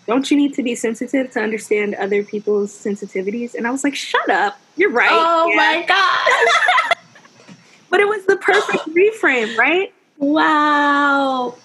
[0.06, 3.54] don't you need to be sensitive to understand other people's sensitivities?
[3.54, 4.60] And I was like, shut up.
[4.76, 5.10] You're right.
[5.12, 5.56] Oh yeah.
[5.56, 6.93] my God.
[7.89, 9.93] but it was the perfect reframe, right?
[10.17, 11.56] Wow.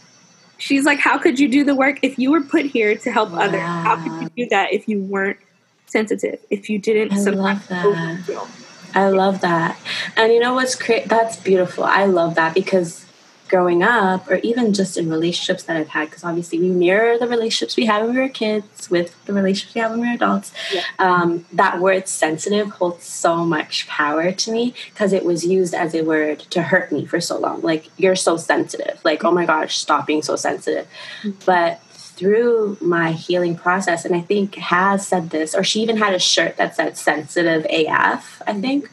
[0.59, 3.31] She's like, how could you do the work if you were put here to help
[3.31, 3.41] wow.
[3.41, 3.61] others?
[3.61, 5.39] How could you do that if you weren't
[5.87, 6.39] sensitive?
[6.51, 8.49] If you didn't I love that.
[8.95, 9.79] I love that.
[10.17, 11.09] And you know what's great?
[11.09, 11.85] That's beautiful.
[11.85, 13.07] I love that because
[13.53, 17.29] growing up, or even just in relationships that I've had, because obviously we mirror the
[17.29, 20.15] relationships we had when we were kids with the relationships we have when we were
[20.15, 20.55] adults.
[20.73, 20.83] Yeah.
[20.99, 25.95] Um, that word sensitive holds so much power to me because it was used as
[25.95, 27.61] a word to hurt me for so long.
[27.61, 28.99] Like, you're so sensitive.
[29.05, 30.89] Like, oh my gosh, stop being so sensitive.
[31.23, 31.39] Mm-hmm.
[31.45, 36.15] But through my healing process, and I think has said this, or she even had
[36.15, 38.91] a shirt that said sensitive AF, I think.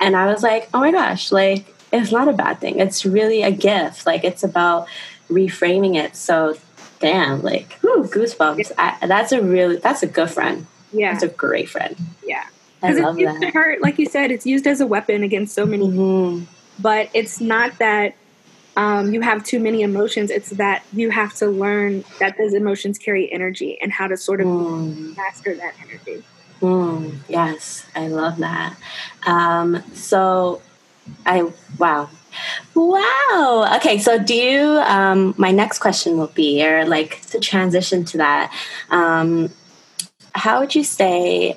[0.00, 2.78] And I was like, oh my gosh, like it's not a bad thing.
[2.78, 4.06] It's really a gift.
[4.06, 4.88] Like it's about
[5.28, 6.16] reframing it.
[6.16, 6.56] So
[7.00, 8.72] damn, like whew, goosebumps.
[8.78, 10.66] I, that's a really that's a good friend.
[10.92, 11.96] Yeah, that's a great friend.
[12.24, 12.46] Yeah,
[12.80, 13.46] because it's used that.
[13.46, 13.82] to hurt.
[13.82, 15.86] Like you said, it's used as a weapon against so many.
[15.86, 16.44] Mm-hmm.
[16.78, 18.14] But it's not that
[18.76, 20.30] um, you have too many emotions.
[20.30, 24.40] It's that you have to learn that those emotions carry energy and how to sort
[24.40, 25.16] of mm.
[25.16, 26.24] master that energy.
[26.60, 28.76] Mm, yes, I love that.
[29.26, 30.62] Um, so
[31.26, 32.08] I wow.
[32.74, 33.72] Wow.
[33.76, 38.18] Okay, so do you um my next question will be or like to transition to
[38.18, 38.52] that.
[38.90, 39.50] Um
[40.34, 41.56] how would you say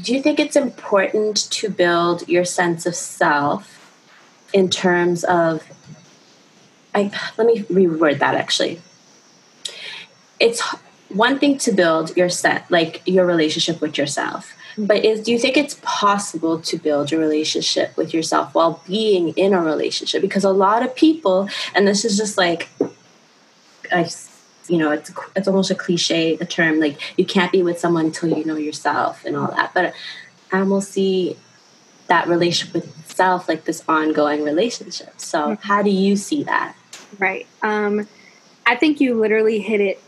[0.00, 3.74] do you think it's important to build your sense of self
[4.52, 5.64] in terms of
[6.94, 8.80] I let me reword that actually.
[10.40, 10.62] It's
[11.08, 15.38] one thing to build your set like your relationship with yourself but is do you
[15.38, 20.22] think it's possible to build a relationship with yourself while being in a relationship?
[20.22, 22.68] Because a lot of people and this is just like
[23.92, 24.08] I,
[24.68, 28.06] you know it's it's almost a cliche a term like you can't be with someone
[28.06, 29.72] until you know yourself and all that.
[29.74, 29.94] But
[30.52, 31.36] i almost see
[32.06, 35.14] that relationship with self like this ongoing relationship.
[35.16, 35.66] So mm-hmm.
[35.66, 36.76] how do you see that?
[37.18, 37.46] Right.
[37.62, 38.06] Um
[38.64, 40.00] i think you literally hit it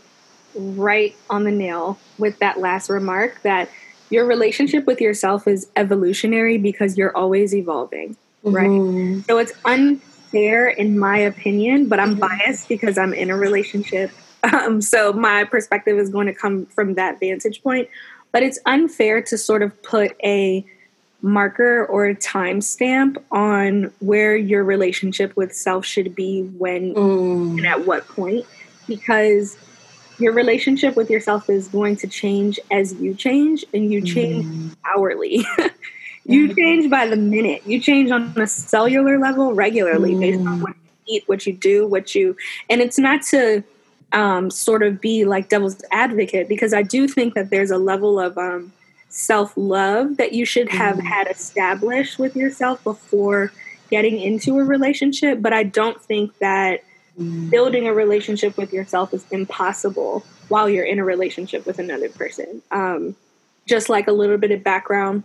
[0.55, 3.69] right on the nail with that last remark that
[4.11, 8.69] your relationship with yourself is evolutionary because you're always evolving, right?
[8.69, 9.21] Mm-hmm.
[9.21, 12.19] So it's unfair, in my opinion, but I'm mm-hmm.
[12.19, 14.11] biased because I'm in a relationship.
[14.43, 17.87] Um, so my perspective is going to come from that vantage point.
[18.31, 20.65] But it's unfair to sort of put a
[21.21, 27.57] marker or a timestamp on where your relationship with self should be when mm.
[27.57, 28.45] and at what point
[28.87, 29.57] because
[30.21, 34.75] your relationship with yourself is going to change as you change and you change mm.
[34.85, 35.45] hourly
[36.25, 36.55] you mm.
[36.55, 40.19] change by the minute you change on a cellular level regularly mm.
[40.19, 40.61] based on mm.
[40.61, 42.35] what you eat what you do what you
[42.69, 43.63] and it's not to
[44.13, 48.19] um, sort of be like devil's advocate because i do think that there's a level
[48.19, 48.71] of um,
[49.09, 51.03] self-love that you should have mm.
[51.03, 53.51] had established with yourself before
[53.89, 56.83] getting into a relationship but i don't think that
[57.49, 62.61] building a relationship with yourself is impossible while you're in a relationship with another person.
[62.71, 63.15] Um,
[63.67, 65.23] just like a little bit of background,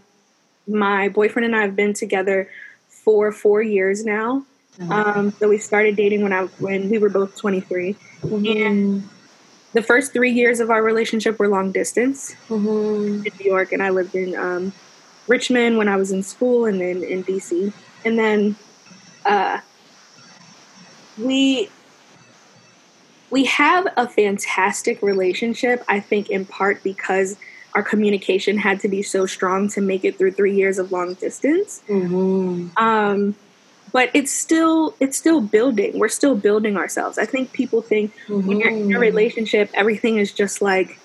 [0.67, 2.49] my boyfriend and I have been together
[2.89, 4.45] for four years now.
[4.79, 4.93] Mm-hmm.
[4.93, 8.47] Um, so we started dating when I when we were both 23, mm-hmm.
[8.47, 9.09] and
[9.73, 13.25] the first three years of our relationship were long distance mm-hmm.
[13.27, 14.73] in New York, and I lived in um,
[15.29, 17.73] Richmond when I was in school, and then in DC,
[18.05, 18.57] and then
[19.25, 19.61] uh,
[21.17, 21.71] we
[23.31, 27.37] we have a fantastic relationship, I think, in part because
[27.75, 31.15] our communication had to be so strong to make it through three years of long
[31.15, 31.83] distance.
[31.89, 32.77] Mm-hmm.
[32.83, 33.35] Um,
[33.93, 35.99] but it's still it's still building.
[35.99, 37.19] We're still building ourselves.
[37.19, 38.47] I think people think mm-hmm.
[38.47, 38.99] when you're in a mm-hmm.
[38.99, 40.99] relationship, everything is just like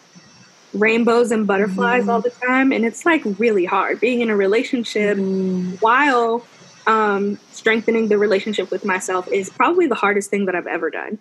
[0.73, 2.09] rainbows and butterflies mm-hmm.
[2.09, 5.75] all the time, and it's like really hard being in a relationship mm-hmm.
[5.79, 6.45] while
[6.87, 11.19] um, strengthening the relationship with myself is probably the hardest thing that I've ever done.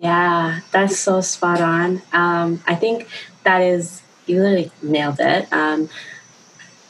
[0.00, 2.02] Yeah, that's so spot on.
[2.12, 3.08] Um, I think
[3.42, 5.52] that is, you literally nailed it.
[5.52, 5.88] Um,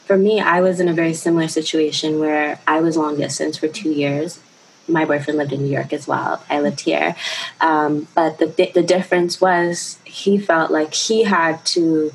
[0.05, 3.67] for me, I was in a very similar situation where I was long distance for
[3.67, 4.39] two years.
[4.87, 6.43] My boyfriend lived in New York as well.
[6.49, 7.15] I lived here.
[7.61, 12.11] Um, but the, the difference was he felt like he had to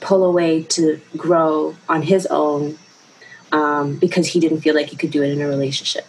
[0.00, 2.78] pull away to grow on his own
[3.52, 6.06] um, because he didn't feel like he could do it in a relationship.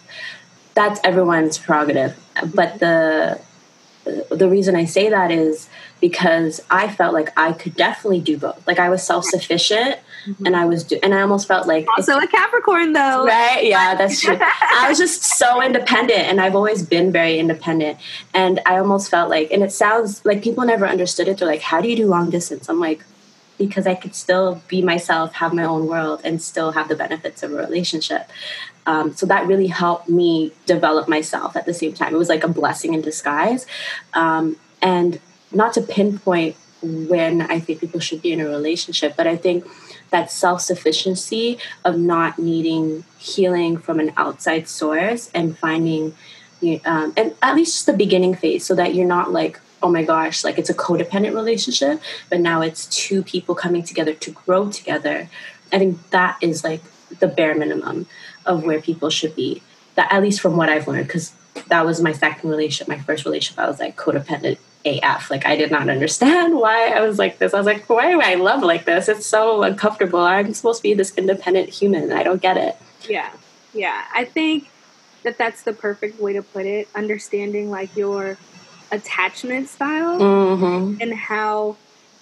[0.76, 2.16] That's everyone's prerogative.
[2.54, 3.40] But the
[4.30, 5.68] the reason I say that is
[6.00, 8.64] because I felt like I could definitely do both.
[8.66, 10.46] Like I was self sufficient, mm-hmm.
[10.46, 13.64] and I was, do- and I almost felt like also a Capricorn though, right?
[13.64, 14.38] Yeah, that's true.
[14.40, 17.98] I was just so independent, and I've always been very independent,
[18.32, 21.38] and I almost felt like, and it sounds like people never understood it.
[21.38, 23.02] They're like, "How do you do long distance?" I'm like,
[23.58, 27.42] because I could still be myself, have my own world, and still have the benefits
[27.42, 28.28] of a relationship.
[28.86, 32.14] Um, so that really helped me develop myself at the same time.
[32.14, 33.66] It was like a blessing in disguise.
[34.14, 35.20] Um, and
[35.52, 39.66] not to pinpoint when I think people should be in a relationship, but I think
[40.10, 46.14] that self sufficiency of not needing healing from an outside source and finding,
[46.84, 50.44] um, and at least the beginning phase, so that you're not like, oh my gosh,
[50.44, 55.28] like it's a codependent relationship, but now it's two people coming together to grow together.
[55.72, 56.82] I think that is like
[57.18, 58.06] the bare minimum
[58.46, 59.62] of where people should be.
[59.94, 61.32] That at least from what I've learned, because
[61.68, 62.88] that was my second relationship.
[62.88, 65.30] My first relationship, I was like codependent AF.
[65.30, 67.54] Like I did not understand why I was like this.
[67.54, 69.08] I was like, why do I love like this?
[69.08, 70.20] It's so uncomfortable.
[70.20, 72.12] I'm supposed to be this independent human.
[72.12, 72.76] I don't get it.
[73.08, 73.30] Yeah,
[73.72, 74.04] yeah.
[74.14, 74.70] I think
[75.22, 76.88] that that's the perfect way to put it.
[76.94, 78.38] Understanding like your
[78.92, 81.00] attachment style mm-hmm.
[81.00, 81.76] and how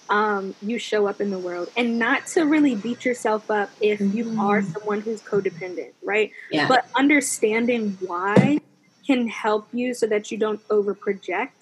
[0.09, 3.99] um, you show up in the world and not to really beat yourself up if
[3.99, 4.39] you mm-hmm.
[4.39, 6.31] are someone who's codependent, right?
[6.51, 6.67] Yeah.
[6.67, 8.59] But understanding why
[9.05, 11.53] can help you so that you don't over project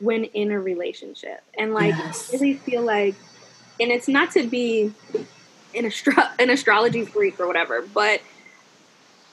[0.00, 1.42] when in a relationship.
[1.56, 2.32] And like yes.
[2.32, 3.14] really feel like
[3.80, 4.92] and it's not to be
[5.74, 8.20] an, astro- an astrology freak or whatever, but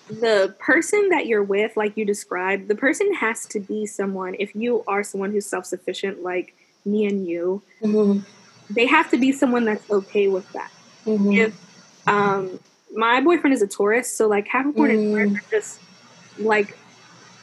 [0.08, 4.56] the person that you're with, like you described, the person has to be someone, if
[4.56, 8.22] you are someone who's self sufficient, like me and you, mm-hmm
[8.70, 10.72] they have to be someone that's okay with that.
[11.06, 11.32] Mm-hmm.
[11.34, 12.60] If um,
[12.96, 14.94] my boyfriend is a Taurus, so like Capricorn mm.
[14.94, 15.36] and Taurus mm.
[15.36, 15.80] are just
[16.40, 16.78] like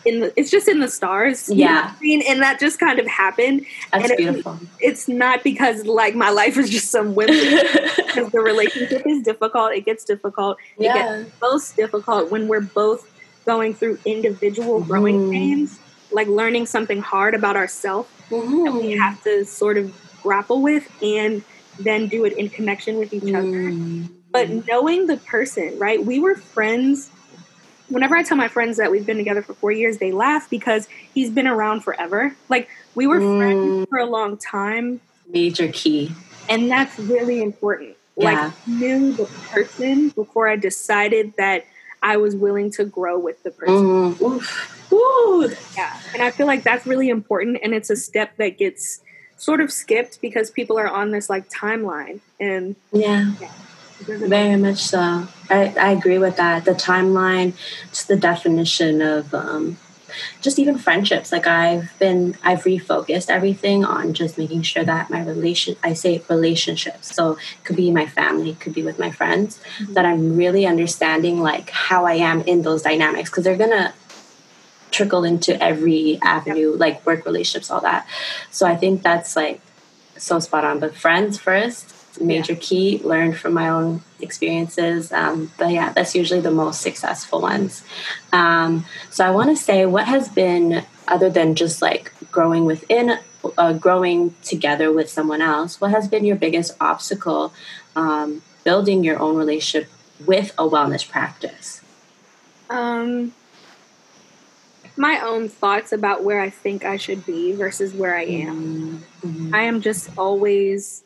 [0.04, 1.48] in the, it's just in the stars.
[1.48, 1.94] Yeah.
[1.94, 2.22] I mean?
[2.28, 3.66] And that just kind of happened.
[3.92, 4.58] That's and beautiful.
[4.60, 7.28] It, it's not because like my life is just some whim
[7.96, 9.72] because the relationship is difficult.
[9.72, 10.58] It gets difficult.
[10.78, 10.90] Yeah.
[10.90, 13.08] It gets most difficult when we're both
[13.44, 15.32] going through individual growing mm.
[15.32, 15.78] pains,
[16.10, 18.08] like learning something hard about ourselves.
[18.30, 18.66] Mm-hmm.
[18.66, 21.42] And we have to sort of grapple with and
[21.78, 23.70] then do it in connection with each other.
[23.70, 24.08] Mm.
[24.30, 26.04] But knowing the person, right?
[26.04, 27.10] We were friends.
[27.88, 30.88] Whenever I tell my friends that we've been together for four years, they laugh because
[31.12, 32.34] he's been around forever.
[32.48, 33.38] Like we were mm.
[33.38, 35.00] friends for a long time.
[35.28, 36.12] Major key.
[36.48, 37.96] And that's really important.
[38.16, 38.46] Yeah.
[38.46, 41.66] Like knew the person before I decided that
[42.02, 44.14] I was willing to grow with the person.
[44.14, 44.22] Mm.
[44.22, 44.92] Oof.
[44.92, 45.54] Ooh.
[45.76, 46.00] Yeah.
[46.14, 49.02] And I feel like that's really important and it's a step that gets
[49.42, 53.50] sort of skipped because people are on this like timeline and yeah, yeah
[54.06, 55.26] very much so.
[55.50, 56.64] I, I agree with that.
[56.64, 57.54] The timeline
[57.88, 59.78] it's the definition of um,
[60.40, 61.32] just even friendships.
[61.32, 66.22] Like i've been i've refocused everything on just making sure that my relation i say
[66.28, 67.12] relationships.
[67.14, 69.94] So it could be my family it could be with my friends mm-hmm.
[69.94, 73.92] that i'm really understanding like how i am in those dynamics because they're gonna
[74.92, 78.06] trickle into every avenue, like work relationships, all that.
[78.50, 79.60] So I think that's like
[80.16, 80.78] so spot on.
[80.78, 82.58] But friends first, major yeah.
[82.60, 85.12] key, learned from my own experiences.
[85.12, 87.82] Um, but yeah, that's usually the most successful ones.
[88.32, 93.18] Um, so I want to say, what has been, other than just like growing within,
[93.58, 97.52] uh, growing together with someone else, what has been your biggest obstacle
[97.96, 99.90] um, building your own relationship
[100.24, 101.80] with a wellness practice?
[102.70, 103.34] Um,
[104.96, 109.04] my own thoughts about where I think I should be versus where I am.
[109.22, 109.54] Mm-hmm.
[109.54, 111.02] I am just always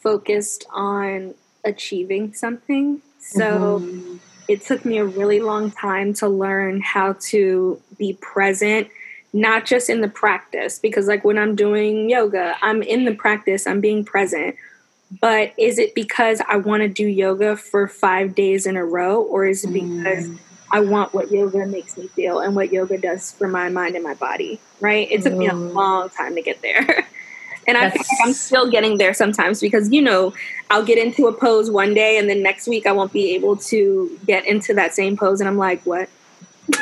[0.00, 1.34] focused on
[1.64, 3.00] achieving something.
[3.20, 4.16] So mm-hmm.
[4.48, 8.88] it took me a really long time to learn how to be present,
[9.32, 13.66] not just in the practice, because like when I'm doing yoga, I'm in the practice,
[13.66, 14.56] I'm being present.
[15.20, 19.22] But is it because I want to do yoga for five days in a row,
[19.22, 20.38] or is it because mm
[20.70, 24.04] I want what yoga makes me feel and what yoga does for my mind and
[24.04, 25.10] my body, right?
[25.10, 25.72] It took me a mm.
[25.72, 27.06] long time to get there.
[27.66, 30.34] and I feel like I'm still getting there sometimes because, you know,
[30.70, 33.56] I'll get into a pose one day and then next week I won't be able
[33.56, 35.40] to get into that same pose.
[35.40, 36.08] And I'm like, what?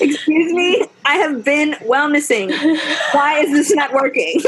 [0.00, 0.84] Excuse me?
[1.04, 2.50] I have been wellnessing.
[3.12, 4.40] Why is this not working?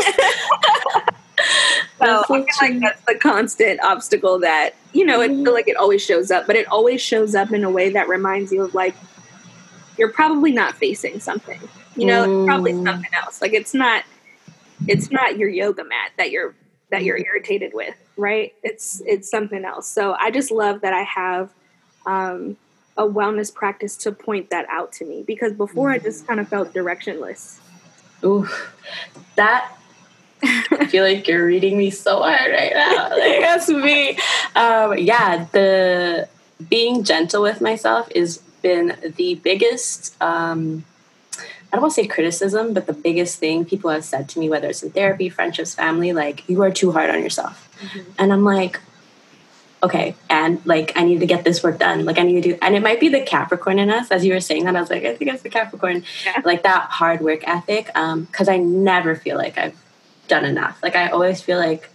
[1.98, 5.40] so, I feel like that's the constant obstacle that you know mm-hmm.
[5.40, 7.90] it feel like it always shows up, but it always shows up in a way
[7.90, 8.94] that reminds you of like
[9.98, 11.60] you're probably not facing something.
[11.96, 12.46] You know, mm.
[12.46, 13.42] probably something else.
[13.42, 14.04] Like it's not
[14.88, 16.54] it's not your yoga mat that you're
[16.90, 18.54] that you're irritated with, right?
[18.62, 19.88] It's it's something else.
[19.88, 21.50] So I just love that I have
[22.06, 22.56] um,
[22.96, 25.94] a wellness practice to point that out to me because before mm.
[25.94, 27.58] I just kind of felt directionless.
[28.24, 28.48] Ooh,
[29.36, 29.76] that
[30.42, 33.10] I feel like you're reading me so hard right now.
[33.22, 34.18] Like, that's me.
[34.56, 36.28] Um, yeah, the
[36.68, 40.20] being gentle with myself has been the biggest.
[40.22, 40.84] Um,
[41.38, 44.48] I don't want to say criticism, but the biggest thing people have said to me,
[44.48, 48.10] whether it's in therapy, friendships, family, like you are too hard on yourself, mm-hmm.
[48.18, 48.80] and I'm like,
[49.82, 52.04] okay, and like I need to get this work done.
[52.04, 54.34] Like I need to do, and it might be the Capricorn in us, as you
[54.34, 54.76] were saying that.
[54.76, 56.42] I was like, I think it's the Capricorn, yeah.
[56.44, 57.90] like that hard work ethic.
[57.94, 59.81] Um, because I never feel like I've
[60.28, 60.82] done enough.
[60.82, 61.90] Like I always feel like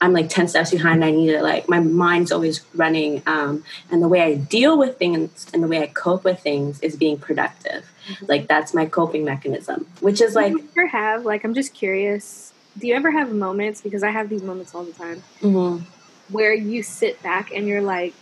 [0.00, 1.04] I'm like 10 steps behind.
[1.04, 3.22] I need to like, my mind's always running.
[3.26, 6.80] Um, and the way I deal with things and the way I cope with things
[6.80, 7.90] is being productive.
[8.08, 8.26] Mm-hmm.
[8.26, 10.52] Like that's my coping mechanism, which is like.
[10.52, 14.10] Do you ever have, like, I'm just curious, do you ever have moments, because I
[14.10, 15.84] have these moments all the time, mm-hmm.
[16.30, 18.14] where you sit back and you're like,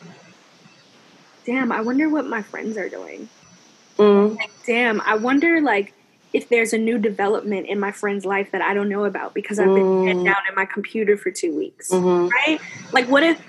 [1.47, 3.29] damn, I wonder what my friends are doing.
[3.99, 4.37] Mm.
[4.37, 5.95] Like, damn, I wonder, like,
[6.33, 9.59] if there's a new development in my friend's life that I don't know about because
[9.59, 10.07] I've been mm.
[10.07, 12.29] head down in my computer for two weeks, mm-hmm.
[12.29, 12.61] right?
[12.93, 13.41] Like, what if,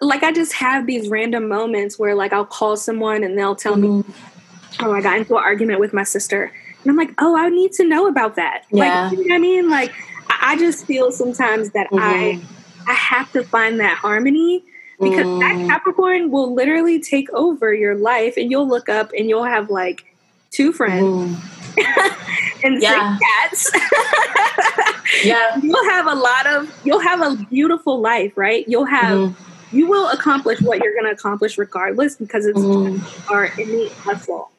[0.00, 3.76] like, I just have these random moments where, like, I'll call someone and they'll tell
[3.76, 4.08] mm-hmm.
[4.08, 4.14] me,
[4.80, 6.52] oh, I got into an argument with my sister.
[6.82, 8.64] And I'm like, oh, I need to know about that.
[8.70, 9.04] Yeah.
[9.04, 9.70] Like, you know what I mean?
[9.70, 9.94] Like,
[10.28, 11.98] I just feel sometimes that mm-hmm.
[11.98, 12.40] I,
[12.86, 14.64] I have to find that harmony
[15.00, 15.40] because mm.
[15.40, 19.70] that Capricorn will literally take over your life and you'll look up and you'll have
[19.70, 20.04] like
[20.50, 21.51] two friends mm.
[22.64, 23.18] and yeah.
[23.20, 23.70] cats.
[25.24, 25.56] yeah.
[25.62, 28.66] You'll have a lot of you'll have a beautiful life, right?
[28.68, 29.76] You'll have mm-hmm.
[29.76, 33.32] you will accomplish what you're gonna accomplish regardless because it's mm-hmm.
[33.32, 34.50] our innate hustle.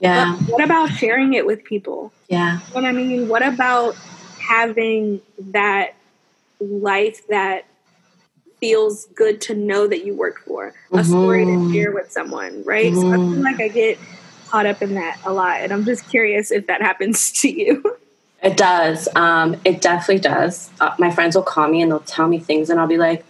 [0.00, 0.36] Yeah.
[0.38, 2.12] But what about sharing it with people?
[2.28, 2.58] Yeah.
[2.72, 3.96] What I mean, what about
[4.38, 5.94] having that
[6.60, 7.64] life that
[8.60, 11.08] feels good to know that you worked for, a mm-hmm.
[11.08, 11.72] story to mm-hmm.
[11.72, 12.92] share with someone, right?
[12.92, 13.42] So I feel mm-hmm.
[13.42, 13.98] like I get
[14.48, 15.60] caught up in that a lot.
[15.60, 17.96] And I'm just curious if that happens to you.
[18.42, 19.08] It does.
[19.16, 20.70] Um, it definitely does.
[20.80, 23.24] Uh, my friends will call me and they'll tell me things, and I'll be like,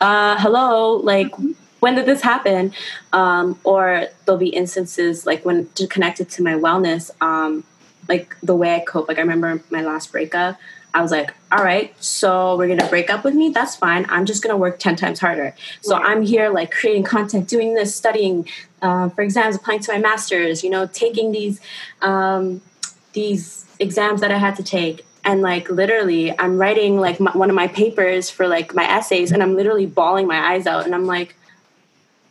[0.00, 1.32] uh, hello, like,
[1.80, 2.72] when did this happen?
[3.12, 7.64] Um, or there'll be instances like when connected to my wellness, um,
[8.08, 9.08] like the way I cope.
[9.08, 10.58] Like, I remember my last breakup.
[10.94, 13.50] I was like, all right, so we're gonna break up with me.
[13.50, 14.04] That's fine.
[14.08, 15.54] I'm just gonna work 10 times harder.
[15.80, 18.46] So I'm here like creating content, doing this, studying
[18.82, 21.60] uh, for exams, applying to my master's, you know, taking these,
[22.02, 22.60] um,
[23.12, 25.06] these exams that I had to take.
[25.24, 29.30] And like literally, I'm writing like my, one of my papers for like my essays,
[29.32, 30.84] and I'm literally bawling my eyes out.
[30.84, 31.36] And I'm like,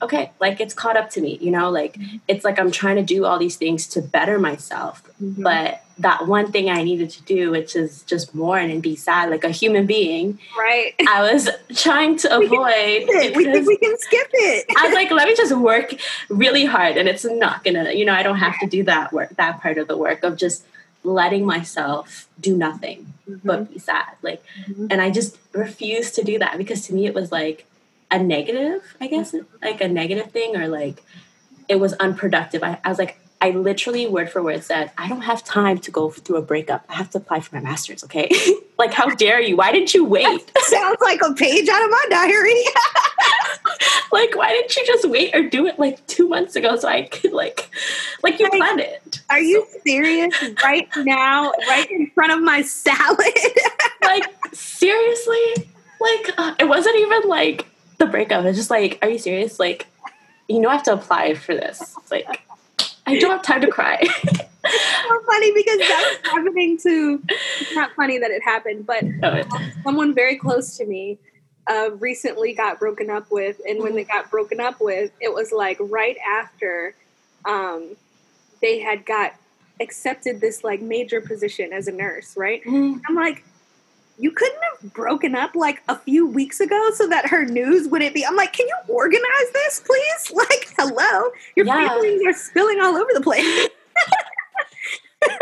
[0.02, 2.18] okay, like it's caught up to me, you know, like mm-hmm.
[2.28, 5.04] it's like I'm trying to do all these things to better myself.
[5.22, 5.44] Mm-hmm.
[5.44, 9.30] But that one thing I needed to do, which is just mourn and be sad
[9.30, 10.40] like a human being.
[10.58, 10.94] Right.
[11.08, 13.36] I was trying to we avoid.
[13.36, 14.66] We think we can skip it.
[14.78, 15.94] I was like, let me just work
[16.30, 16.98] really hard.
[16.98, 19.78] And it's not gonna, you know, I don't have to do that work, that part
[19.78, 20.66] of the work of just
[21.04, 23.48] letting myself do nothing mm-hmm.
[23.48, 24.16] but be sad.
[24.22, 24.88] Like, mm-hmm.
[24.92, 27.66] and I just refused to do that because to me it was like,
[28.12, 29.34] a negative, I guess,
[29.64, 31.02] like a negative thing, or like
[31.70, 32.62] it was unproductive.
[32.62, 35.92] I, I was like, I literally word for word said, I don't have time to
[35.92, 36.86] go through a breakup.
[36.88, 38.30] I have to apply for my master's, okay?
[38.78, 39.58] like, how dare you?
[39.58, 40.52] Why didn't you wait?
[40.62, 42.54] sounds like a page out of my diary.
[44.12, 47.02] like, why didn't you just wait or do it like two months ago so I
[47.02, 47.72] could, like,
[48.22, 49.22] like you like, planned it?
[49.32, 50.36] Are you serious?
[50.64, 53.26] right now, right in front of my salad?
[54.04, 54.24] like,
[54.54, 55.68] seriously?
[56.00, 57.66] Like, uh, it wasn't even like
[57.98, 58.46] the breakup.
[58.46, 59.60] It's just like, are you serious?
[59.60, 59.88] Like,
[60.48, 61.96] you know, I have to apply for this.
[61.98, 62.44] It's like,
[63.12, 63.98] I don't have time to cry.
[64.64, 67.22] it's so funny because that's happening to.
[67.60, 69.44] It's not funny that it happened, but oh,
[69.84, 71.20] someone very close to me
[71.68, 75.52] uh, recently got broken up with, and when they got broken up with, it was
[75.52, 76.96] like right after
[77.46, 77.96] um,
[78.62, 79.34] they had got
[79.80, 82.64] accepted this like major position as a nurse, right?
[82.64, 83.00] Mm-hmm.
[83.08, 83.44] I'm like,
[84.22, 88.14] you couldn't have broken up like a few weeks ago so that her news wouldn't
[88.14, 88.24] be.
[88.24, 90.32] I'm like, can you organize this, please?
[90.42, 91.88] Like, hello, your yeah.
[91.88, 93.70] feelings are spilling all over the place.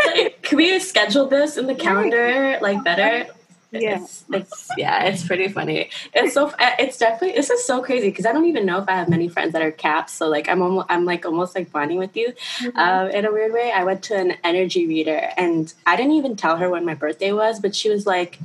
[0.06, 3.30] like, can we schedule this in the calendar like better?
[3.72, 5.90] Yeah, it's, it's, yeah, it's pretty funny.
[6.12, 8.92] It's so it's definitely this is so crazy because I don't even know if I
[8.92, 10.12] have many friends that are caps.
[10.12, 12.78] So like I'm almost I'm like almost like bonding with you, mm-hmm.
[12.78, 13.72] um, in a weird way.
[13.74, 17.32] I went to an energy reader and I didn't even tell her when my birthday
[17.32, 18.38] was, but she was like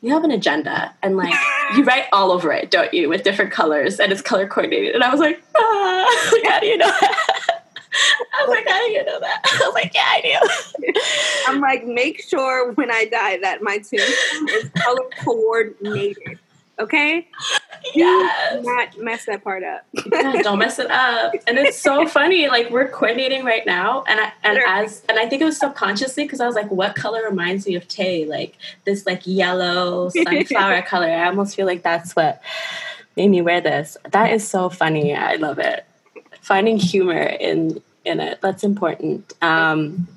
[0.00, 1.34] you have an agenda and like
[1.76, 4.94] you write all over it, don't you, with different colors and it's color coordinated.
[4.94, 7.64] And I was like, ah, how do you know that?
[8.38, 9.40] I was like, how do you know that?
[9.44, 10.20] I was like, yeah, I
[10.84, 10.92] do.
[11.48, 16.38] I'm like, make sure when I die that my tomb is color coordinated.
[16.78, 17.26] Okay?
[17.94, 18.64] yes.
[18.64, 19.86] not mess that part up.
[19.92, 21.34] yeah, don't mess it up.
[21.46, 22.48] And it's so funny.
[22.48, 26.24] Like we're coordinating right now, and I and as and I think it was subconsciously
[26.24, 28.24] because I was like, what color reminds me of Tay?
[28.24, 31.06] Like this like yellow sunflower color.
[31.08, 32.40] I almost feel like that's what
[33.16, 33.96] made me wear this.
[34.10, 35.14] That is so funny.
[35.14, 35.84] I love it.
[36.40, 38.40] Finding humor in in it.
[38.40, 39.32] That's important.
[39.42, 40.08] Um,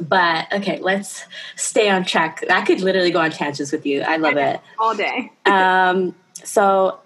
[0.00, 1.24] but okay, let's
[1.56, 2.44] stay on track.
[2.48, 4.02] I could literally go on tangents with you.
[4.02, 5.30] I love it all day.
[5.46, 6.14] um,
[6.44, 6.98] so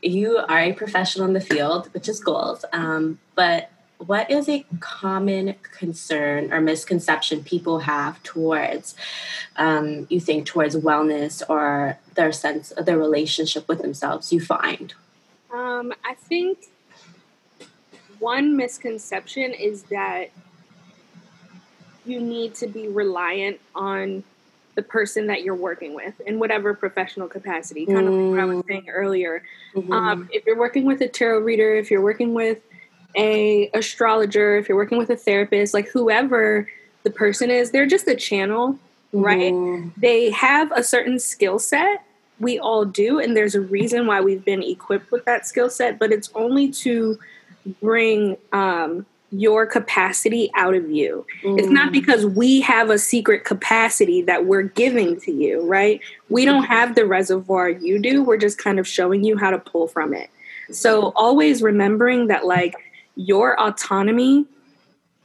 [0.00, 2.64] you are a professional in the field, which is goals.
[2.72, 3.70] Um, but
[4.06, 8.94] what is a common concern or misconception people have towards
[9.56, 14.94] um, you think towards wellness or their sense of their relationship with themselves you find
[15.52, 16.66] um, i think
[18.18, 20.30] one misconception is that
[22.04, 24.24] you need to be reliant on
[24.74, 27.86] the person that you're working with in whatever professional capacity.
[27.86, 28.08] Kind mm.
[28.08, 28.68] of like what I was mm.
[28.68, 29.42] saying earlier.
[29.74, 29.92] Mm-hmm.
[29.92, 32.58] Um, if you're working with a tarot reader, if you're working with
[33.14, 36.68] a astrologer, if you're working with a therapist, like whoever
[37.02, 38.78] the person is, they're just a channel,
[39.14, 39.22] mm-hmm.
[39.22, 39.92] right?
[40.00, 42.04] They have a certain skill set.
[42.40, 45.98] We all do, and there's a reason why we've been equipped with that skill set,
[45.98, 47.18] but it's only to
[47.80, 51.26] bring um, your capacity out of you.
[51.42, 51.58] Mm.
[51.58, 51.92] It's not mm.
[51.92, 56.00] because we have a secret capacity that we're giving to you, right?
[56.28, 58.22] We don't have the reservoir you do.
[58.22, 60.30] We're just kind of showing you how to pull from it.
[60.70, 62.74] So always remembering that like
[63.16, 64.46] your autonomy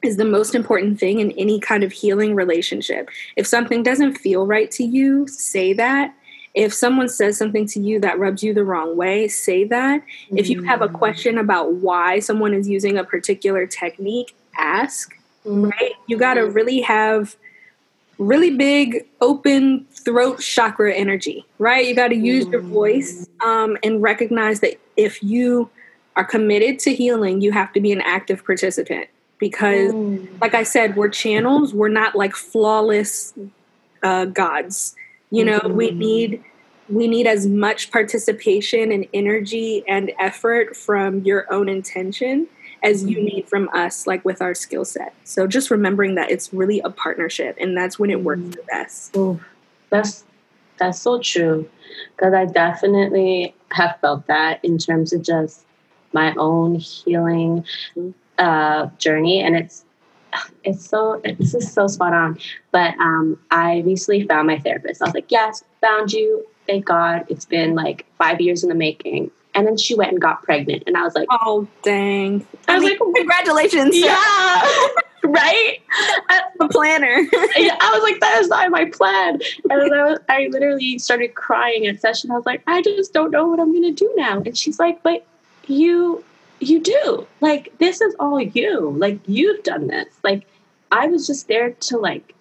[0.04, 3.10] is the most important thing in any kind of healing relationship.
[3.36, 6.14] If something doesn't feel right to you, say that
[6.58, 10.02] if someone says something to you that rubs you the wrong way, say that.
[10.02, 10.40] Mm-hmm.
[10.40, 10.94] If you have a mm.
[10.94, 15.16] question about why someone is using a particular technique, ask.
[15.46, 15.66] Mm-hmm.
[15.66, 15.92] Right?
[16.08, 17.36] You got to really have
[18.18, 21.86] really big open throat chakra energy, right?
[21.86, 22.54] You got to use mm-hmm.
[22.54, 25.70] your voice um, and recognize that if you
[26.16, 30.28] are committed to healing, you have to be an active participant because, mm.
[30.42, 33.36] like I said, we're channels, we're not like flawless
[34.02, 34.96] uh, gods
[35.32, 35.76] you know, mm-hmm.
[35.76, 36.44] we need
[36.90, 42.48] we need as much participation and energy and effort from your own intention
[42.84, 43.26] as you mm-hmm.
[43.26, 46.90] need from us like with our skill set so just remembering that it's really a
[46.90, 48.52] partnership and that's when it works mm-hmm.
[48.52, 49.40] the best Ooh,
[49.90, 50.24] that's
[50.78, 51.68] that's so true
[52.16, 55.66] because i definitely have felt that in terms of just
[56.14, 57.66] my own healing
[57.96, 58.12] mm-hmm.
[58.38, 59.84] uh, journey and it's
[60.64, 62.38] it's so this is so spot on.
[62.72, 65.02] But um, I recently found my therapist.
[65.02, 66.46] I was like, yes, found you.
[66.66, 67.26] Thank God.
[67.30, 69.32] It's been like five years in the making.
[69.56, 72.76] And then she went and got pregnant, and I was like, "Oh dang!" I, I
[72.76, 74.14] was mean, like, "Congratulations!" Yeah,
[75.24, 75.80] right.
[76.60, 77.08] the planner.
[77.34, 81.88] I was like, "That is not my plan." And I, was, I literally started crying
[81.88, 82.30] at session.
[82.30, 85.02] I was like, "I just don't know what I'm gonna do now." And she's like,
[85.02, 85.26] "But
[85.66, 86.24] you
[86.60, 87.28] you do.
[87.42, 88.92] Like, this is all you.
[88.92, 90.08] Like, you've done this.
[90.24, 90.48] Like,
[90.92, 92.34] I was just there to, like,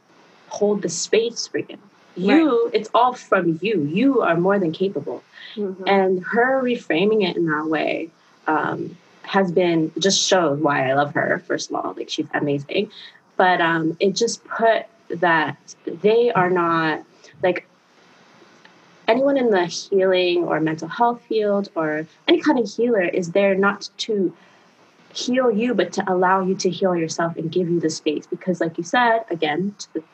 [0.48, 1.78] hold the space for you.
[2.16, 2.74] You, right.
[2.74, 3.82] it's all from you.
[3.82, 5.22] You are more than capable.
[5.54, 5.84] Mm-hmm.
[5.86, 8.10] And her reframing it in that way
[8.46, 11.94] um, has been just shows why I love her, first of all.
[11.94, 12.90] Like, she's amazing.
[13.36, 17.02] But um, it just put that they are not,
[17.42, 17.68] like,
[19.08, 23.54] anyone in the healing or mental health field or any kind of healer is there
[23.54, 24.34] not to
[25.14, 28.26] heal you, but to allow you to heal yourself and give you the space.
[28.26, 30.04] Because, like you said, again, to the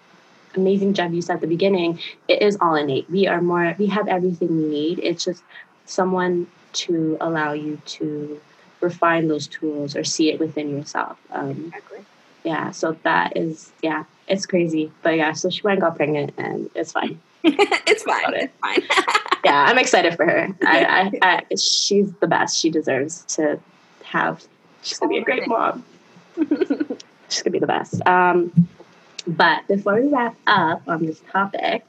[0.55, 3.09] amazing job you said at the beginning, it is all innate.
[3.11, 4.99] We are more, we have everything we need.
[5.01, 5.43] It's just
[5.87, 8.41] someone to allow you to
[8.81, 11.19] refine those tools or see it within yourself.
[11.31, 12.05] Um, exactly.
[12.45, 14.91] Yeah, so that is, yeah, it's crazy.
[15.03, 17.21] But yeah, so she went and got pregnant and it's fine.
[17.87, 18.35] it's fine.
[18.35, 18.43] It.
[18.45, 18.83] It's fine.
[19.45, 20.49] yeah, I'm excited for her.
[20.65, 21.19] I, I,
[21.51, 22.59] I, she's the best.
[22.59, 23.59] She deserves to
[24.05, 24.45] have.
[24.83, 25.85] She's gonna be a great mom.
[26.37, 28.07] she's gonna be the best.
[28.07, 28.69] Um,
[29.27, 31.85] but before we wrap up on this topic,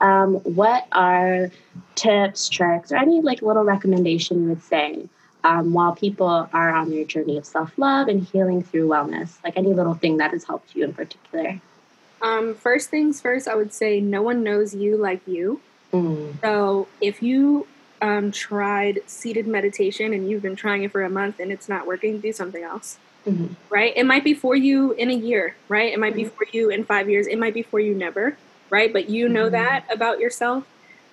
[0.00, 1.50] um, what are
[1.94, 5.08] tips, tricks, or any like little recommendation you would say
[5.44, 9.42] um, while people are on their journey of self love and healing through wellness?
[9.42, 11.60] Like any little thing that has helped you in particular.
[12.22, 15.60] Um, first things first, I would say no one knows you like you.
[15.92, 16.40] Mm.
[16.40, 17.66] So if you
[18.00, 21.86] um, tried seated meditation and you've been trying it for a month and it's not
[21.86, 22.98] working, do something else.
[23.26, 23.54] Mm-hmm.
[23.70, 23.92] Right?
[23.96, 25.92] It might be for you in a year, right?
[25.92, 26.24] It might mm-hmm.
[26.24, 27.26] be for you in five years.
[27.28, 28.36] It might be for you never,
[28.70, 28.92] right?
[28.92, 29.52] But you know mm-hmm.
[29.52, 30.66] that about yourself.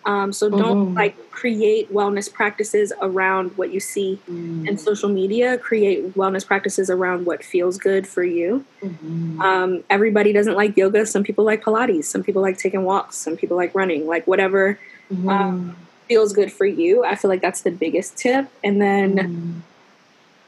[0.06, 0.96] Um, so don't mm-hmm.
[0.96, 4.68] like create wellness practices around what you see mm-hmm.
[4.68, 5.58] in social media.
[5.58, 8.66] Create wellness practices around what feels good for you.
[8.82, 9.42] Mm-hmm.
[9.42, 11.06] Um, everybody doesn't like yoga.
[11.06, 12.06] Some people like Pilates.
[12.06, 13.18] Some people like taking walks.
[13.18, 14.08] Some people like running.
[14.08, 14.80] Like whatever.
[15.28, 15.76] Um,
[16.10, 17.06] feels good for you.
[17.06, 18.48] I feel like that's the biggest tip.
[18.64, 19.62] And then mm.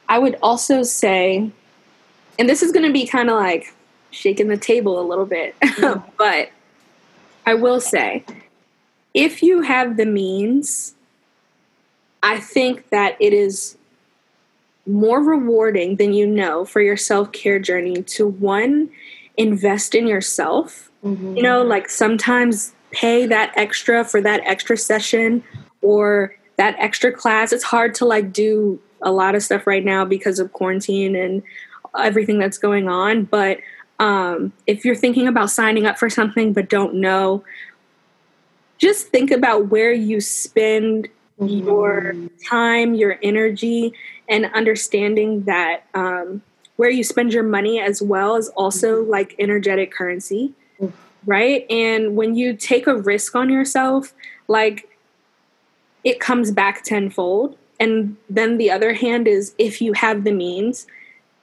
[0.09, 1.51] I would also say,
[2.37, 3.73] and this is going to be kind of like
[4.09, 6.03] shaking the table a little bit, mm.
[6.17, 6.49] but
[7.45, 8.25] I will say,
[9.13, 10.95] if you have the means,
[12.23, 13.77] I think that it is
[14.87, 18.89] more rewarding than you know for your self care journey to one,
[19.37, 20.89] invest in yourself.
[21.03, 21.37] Mm-hmm.
[21.37, 25.43] You know, like sometimes pay that extra for that extra session
[25.81, 27.51] or that extra class.
[27.51, 31.41] It's hard to like do a lot of stuff right now because of quarantine and
[31.97, 33.23] everything that's going on.
[33.23, 33.59] But
[33.99, 37.43] um, if you're thinking about signing up for something but don't know,
[38.81, 41.07] just think about where you spend
[41.39, 41.67] mm-hmm.
[41.67, 42.15] your
[42.49, 43.93] time, your energy,
[44.27, 46.41] and understanding that um,
[46.77, 49.11] where you spend your money as well is also mm-hmm.
[49.11, 50.51] like energetic currency,
[50.81, 50.95] mm-hmm.
[51.29, 51.69] right?
[51.69, 54.13] And when you take a risk on yourself,
[54.47, 54.89] like
[56.03, 57.55] it comes back tenfold.
[57.79, 60.87] And then the other hand is if you have the means,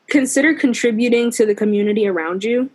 [0.08, 2.68] consider contributing to the community around you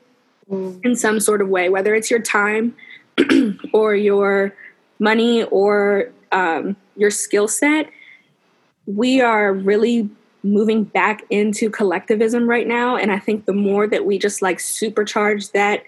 [0.50, 0.80] mm.
[0.86, 2.76] in some sort of way, whether it's your time
[3.74, 4.54] or your
[5.00, 7.90] money or um, your skill set.
[8.86, 10.10] We are really
[10.44, 12.98] moving back into collectivism right now.
[12.98, 15.84] And I think the more that we just like supercharge that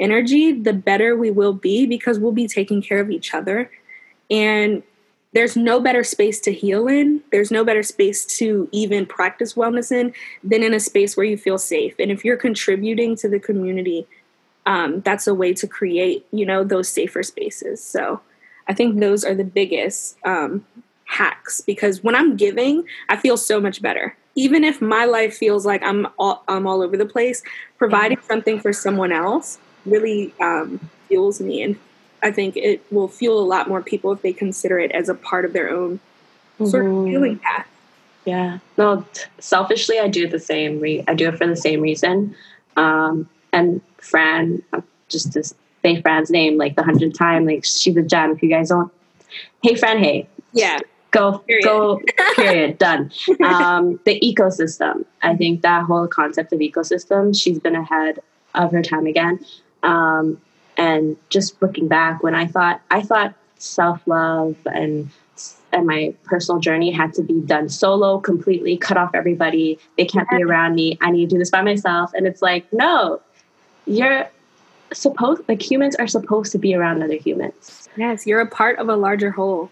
[0.00, 3.70] energy, the better we will be because we'll be taking care of each other.
[4.30, 4.82] And
[5.34, 7.22] there's no better space to heal in.
[7.32, 11.36] There's no better space to even practice wellness in than in a space where you
[11.36, 11.94] feel safe.
[11.98, 14.06] And if you're contributing to the community,
[14.68, 17.82] um, that's a way to create, you know, those safer spaces.
[17.82, 18.20] So
[18.68, 20.64] I think those are the biggest um,
[21.06, 24.14] hacks because when I'm giving, I feel so much better.
[24.34, 27.42] Even if my life feels like I'm all, I'm all over the place,
[27.78, 31.76] providing something for someone else really um, fuels me and
[32.22, 35.14] I think it will fuel a lot more people if they consider it as a
[35.14, 36.66] part of their own mm-hmm.
[36.66, 37.10] sort of mm-hmm.
[37.10, 37.66] healing path.
[38.26, 38.58] Yeah.
[38.76, 39.06] No,
[39.38, 40.78] selfishly, I do the same.
[40.78, 42.34] Re- I do it for the same reason.
[42.76, 44.62] Um, and Fran,
[45.08, 45.42] just to
[45.82, 48.32] say Fran's name like the hundredth time, like she's a gem.
[48.32, 48.92] If you guys don't,
[49.62, 50.78] hey Fran, hey, yeah,
[51.10, 51.64] go period.
[51.64, 52.00] go
[52.36, 53.10] period done.
[53.44, 55.04] Um, the ecosystem.
[55.22, 58.20] I think that whole concept of ecosystem, she's been ahead
[58.54, 59.44] of her time again.
[59.82, 60.40] Um,
[60.78, 65.10] and just looking back when i thought i thought self-love and
[65.70, 70.28] and my personal journey had to be done solo completely cut off everybody they can't
[70.30, 73.20] be around me i need to do this by myself and it's like no
[73.88, 74.28] you're
[74.92, 77.88] supposed like humans are supposed to be around other humans.
[77.96, 79.70] Yes you're a part of a larger whole.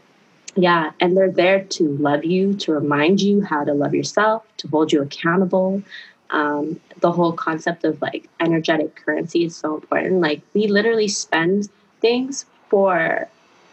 [0.54, 4.68] Yeah and they're there to love you to remind you how to love yourself to
[4.68, 5.82] hold you accountable.
[6.30, 10.20] Um, the whole concept of like energetic currency is so important.
[10.20, 11.68] Like we literally spend
[12.00, 13.28] things for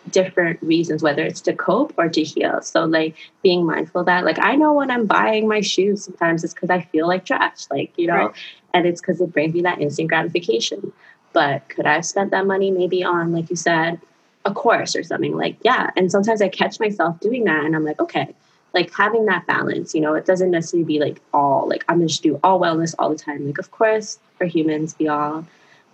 [0.10, 2.62] different reasons, whether it's to cope or to heal.
[2.62, 6.54] So like being mindful that like I know when I'm buying my shoes, sometimes it's
[6.54, 8.36] because I feel like trash, like you know, right.
[8.74, 10.91] and it's because it brings me that instant gratification.
[11.32, 13.99] But could I have spent that money maybe on, like you said,
[14.45, 15.36] a course or something?
[15.36, 15.89] Like yeah.
[15.95, 18.34] And sometimes I catch myself doing that, and I'm like, okay,
[18.74, 22.24] like having that balance, you know, it doesn't necessarily be like all like I'm just
[22.24, 23.45] do all wellness all the time.
[23.45, 25.45] Like of course for humans we all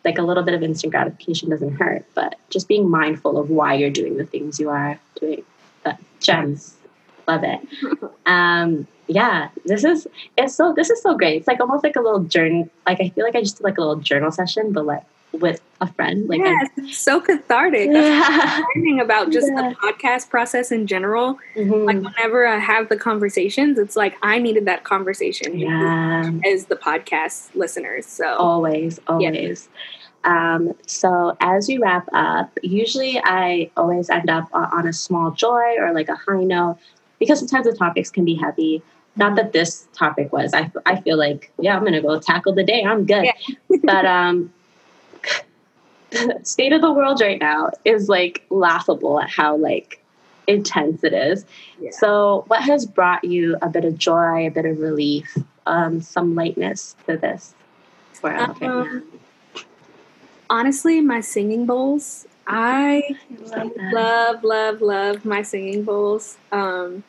[0.06, 3.74] like a little bit of instant gratification doesn't hurt, but just being mindful of why
[3.74, 5.44] you're doing the things you are doing.
[5.84, 6.76] But gems.
[7.28, 7.60] Love it.
[8.26, 11.38] Um yeah, this is it's so this is so great.
[11.38, 12.70] It's like almost like a little journey.
[12.86, 15.62] Like I feel like I just did like a little journal session, but like with
[15.82, 16.28] a friend.
[16.28, 17.90] Like yes, it's so cathartic.
[18.00, 18.62] Yeah.
[18.76, 19.70] Learning about just yeah.
[19.70, 21.38] the podcast process in general.
[21.56, 21.86] Mm-hmm.
[21.86, 26.32] Like whenever I have the conversations, it's like I needed that conversation yeah.
[26.46, 28.06] as the podcast listeners.
[28.06, 29.70] So always, always.
[29.72, 30.56] Yeah.
[30.56, 35.76] Um, so as we wrap up, usually I always end up on a small joy
[35.78, 36.78] or like a high note
[37.20, 38.82] because sometimes the topics can be heavy.
[39.16, 40.54] Not that this topic was.
[40.54, 42.84] I, I feel like, yeah, I'm going to go tackle the day.
[42.84, 43.28] I'm good.
[43.84, 44.54] but um,
[46.44, 50.04] state of the world right now is like laughable at how like
[50.48, 51.46] intense it is.
[51.80, 51.92] Yeah.
[51.92, 56.36] So, what has brought you a bit of joy, a bit of relief, um, some
[56.36, 57.54] lightness to this?
[58.24, 59.04] Um,
[60.50, 62.28] honestly, my singing bowls.
[62.48, 66.38] I love, love, love, love my singing bowls.
[66.52, 67.04] Um,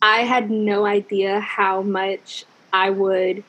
[0.00, 3.42] I had no idea how much I would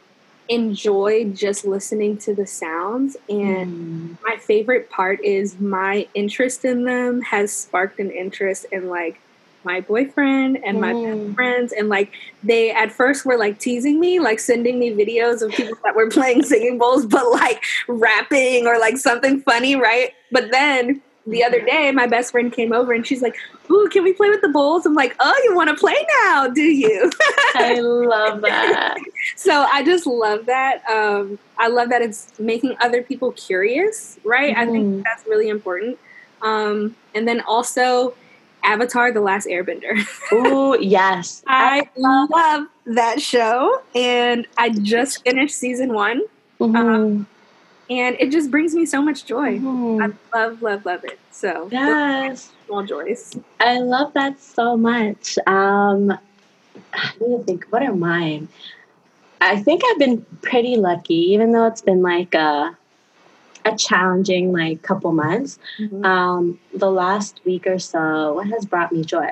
[0.50, 4.18] enjoy just listening to the sounds and mm.
[4.24, 9.22] my favorite part is my interest in them has sparked an interest in like
[9.64, 11.36] my boyfriend and my mm.
[11.36, 12.12] friends and like
[12.44, 16.10] they at first were like teasing me like sending me videos of people that were
[16.18, 21.62] playing singing bowls but like rapping or like something funny right but then the other
[21.62, 23.36] day, my best friend came over and she's like,
[23.72, 26.48] "Ooh, can we play with the bowls?" I'm like, "Oh, you want to play now,
[26.48, 27.10] do you?"
[27.56, 28.98] I love that.
[29.36, 30.88] so I just love that.
[30.90, 34.56] Um, I love that it's making other people curious, right?
[34.56, 34.70] Mm-hmm.
[34.70, 35.02] I think mm-hmm.
[35.04, 36.00] that's really important.
[36.42, 38.14] Um, and then also
[38.64, 39.98] Avatar: The Last Airbender.
[40.32, 46.22] Oh yes, I love that show, and I just finished season one.
[46.60, 46.76] Mm-hmm.
[46.76, 47.28] Um,
[47.90, 49.58] and it just brings me so much joy.
[49.58, 50.02] Mm-hmm.
[50.02, 51.20] I love, love, love it.
[51.32, 53.36] So yes, small joys.
[53.60, 55.38] I love that so much.
[55.48, 56.12] Um,
[56.94, 57.66] I need to think.
[57.70, 58.48] What are mine?
[59.42, 62.78] I think I've been pretty lucky, even though it's been like a
[63.66, 65.60] a challenging like couple months.
[65.80, 66.06] Mm-hmm.
[66.06, 69.32] Um, the last week or so, what has brought me joy?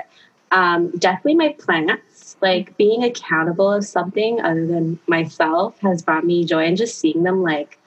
[0.51, 2.38] Um, definitely my plants.
[2.41, 7.24] Like being accountable of something other than myself has brought me joy, and just seeing
[7.24, 7.80] them like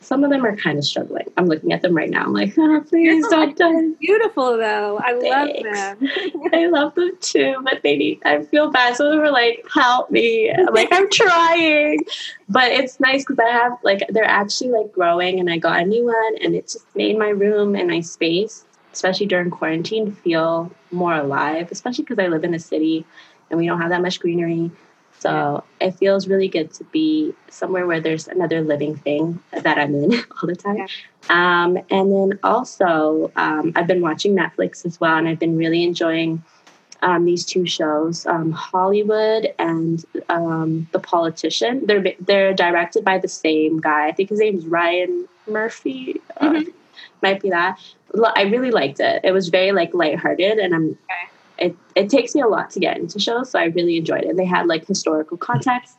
[0.00, 1.26] some of them are kind of struggling.
[1.36, 2.24] I'm looking at them right now.
[2.24, 3.88] I'm like, oh, please don't die.
[4.00, 4.98] Beautiful though.
[4.98, 5.68] I Thanks.
[5.70, 6.50] love them.
[6.54, 8.20] I love them too, but they need.
[8.24, 8.96] I feel bad.
[8.96, 10.50] So they were like, help me.
[10.50, 12.00] I'm like, I'm trying,
[12.48, 15.84] but it's nice because I have like they're actually like growing, and I got a
[15.84, 20.72] new one, and it just made my room and my space, especially during quarantine, feel
[20.90, 21.70] more alive.
[21.70, 23.04] Especially because I live in a city,
[23.50, 24.70] and we don't have that much greenery.
[25.20, 25.88] So yeah.
[25.88, 30.14] it feels really good to be somewhere where there's another living thing that I'm in
[30.42, 30.78] all the time.
[30.78, 30.86] Yeah.
[31.28, 35.84] Um, and then also, um, I've been watching Netflix as well, and I've been really
[35.84, 36.42] enjoying
[37.02, 41.84] um, these two shows, um, Hollywood and um, The Politician.
[41.86, 44.08] They're they're directed by the same guy.
[44.08, 46.20] I think his name's Ryan Murphy.
[46.38, 46.68] Uh, mm-hmm.
[46.68, 46.72] Uh,
[47.22, 47.78] might be that.
[48.34, 49.20] I really liked it.
[49.24, 52.80] It was very like lighthearted, and I'm okay it, it takes me a lot to
[52.80, 54.36] get into shows, so I really enjoyed it.
[54.36, 55.96] They had like historical context.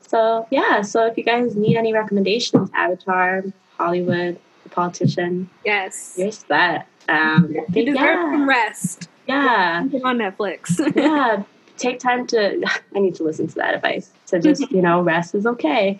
[0.00, 3.44] So yeah, so if you guys need any recommendations, Avatar,
[3.78, 6.84] Hollywood, The Politician, yes, you're.
[7.08, 8.32] Um, you deserve yeah.
[8.32, 9.08] some rest.
[9.26, 10.78] Yeah, on Netflix.
[10.96, 11.42] yeah,
[11.78, 12.62] take time to.
[12.94, 14.10] I need to listen to that advice.
[14.24, 15.98] So just you know, rest is okay.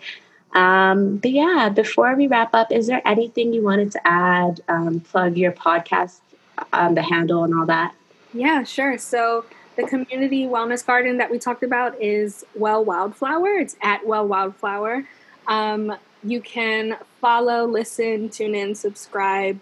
[0.53, 4.61] Um, but yeah, before we wrap up, is there anything you wanted to add?
[4.69, 6.19] Um, plug your podcast,
[6.71, 7.93] um, the handle, and all that.
[8.35, 8.97] Yeah, sure.
[8.97, 9.45] So
[9.77, 13.47] the community wellness garden that we talked about is Well Wildflower.
[13.59, 15.05] It's at Well Wildflower.
[15.47, 19.59] Um, you can follow, listen, tune in, subscribe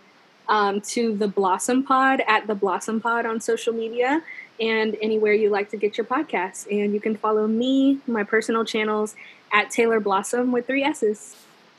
[0.49, 4.23] um, to the Blossom Pod at the Blossom Pod on social media
[4.59, 6.65] and anywhere you like to get your podcasts.
[6.71, 9.15] And you can follow me, my personal channels
[9.51, 11.35] at Taylor Blossom with three S's.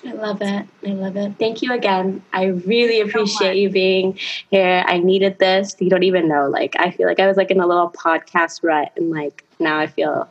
[0.07, 0.67] I love it.
[0.87, 1.35] I love it.
[1.39, 2.23] Thank you again.
[2.33, 4.19] I really appreciate you being
[4.51, 4.85] here.
[4.87, 5.77] I needed this.
[5.79, 6.49] You don't even know.
[6.49, 9.79] Like, I feel like I was like in a little podcast rut, and like now
[9.79, 10.29] I feel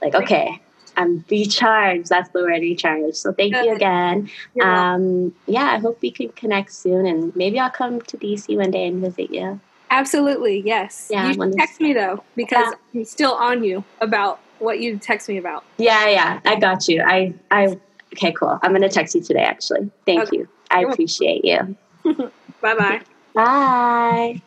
[0.00, 0.60] like okay,
[0.96, 2.08] I'm recharged.
[2.08, 3.16] That's the word, recharged.
[3.16, 4.30] So thank you again.
[4.62, 8.70] Um, yeah, I hope we can connect soon, and maybe I'll come to DC one
[8.70, 9.60] day and visit you.
[9.90, 11.08] Absolutely, yes.
[11.10, 13.00] Yeah, you text me though because yeah.
[13.00, 15.64] I'm still on you about what you text me about.
[15.78, 17.02] Yeah, yeah, I got you.
[17.06, 17.78] I I
[18.16, 18.58] Okay, cool.
[18.62, 19.90] I'm going to text you today, actually.
[20.06, 20.38] Thank okay.
[20.38, 20.48] you.
[20.70, 21.76] I appreciate you.
[22.62, 23.02] Bye-bye.
[23.34, 24.42] Bye.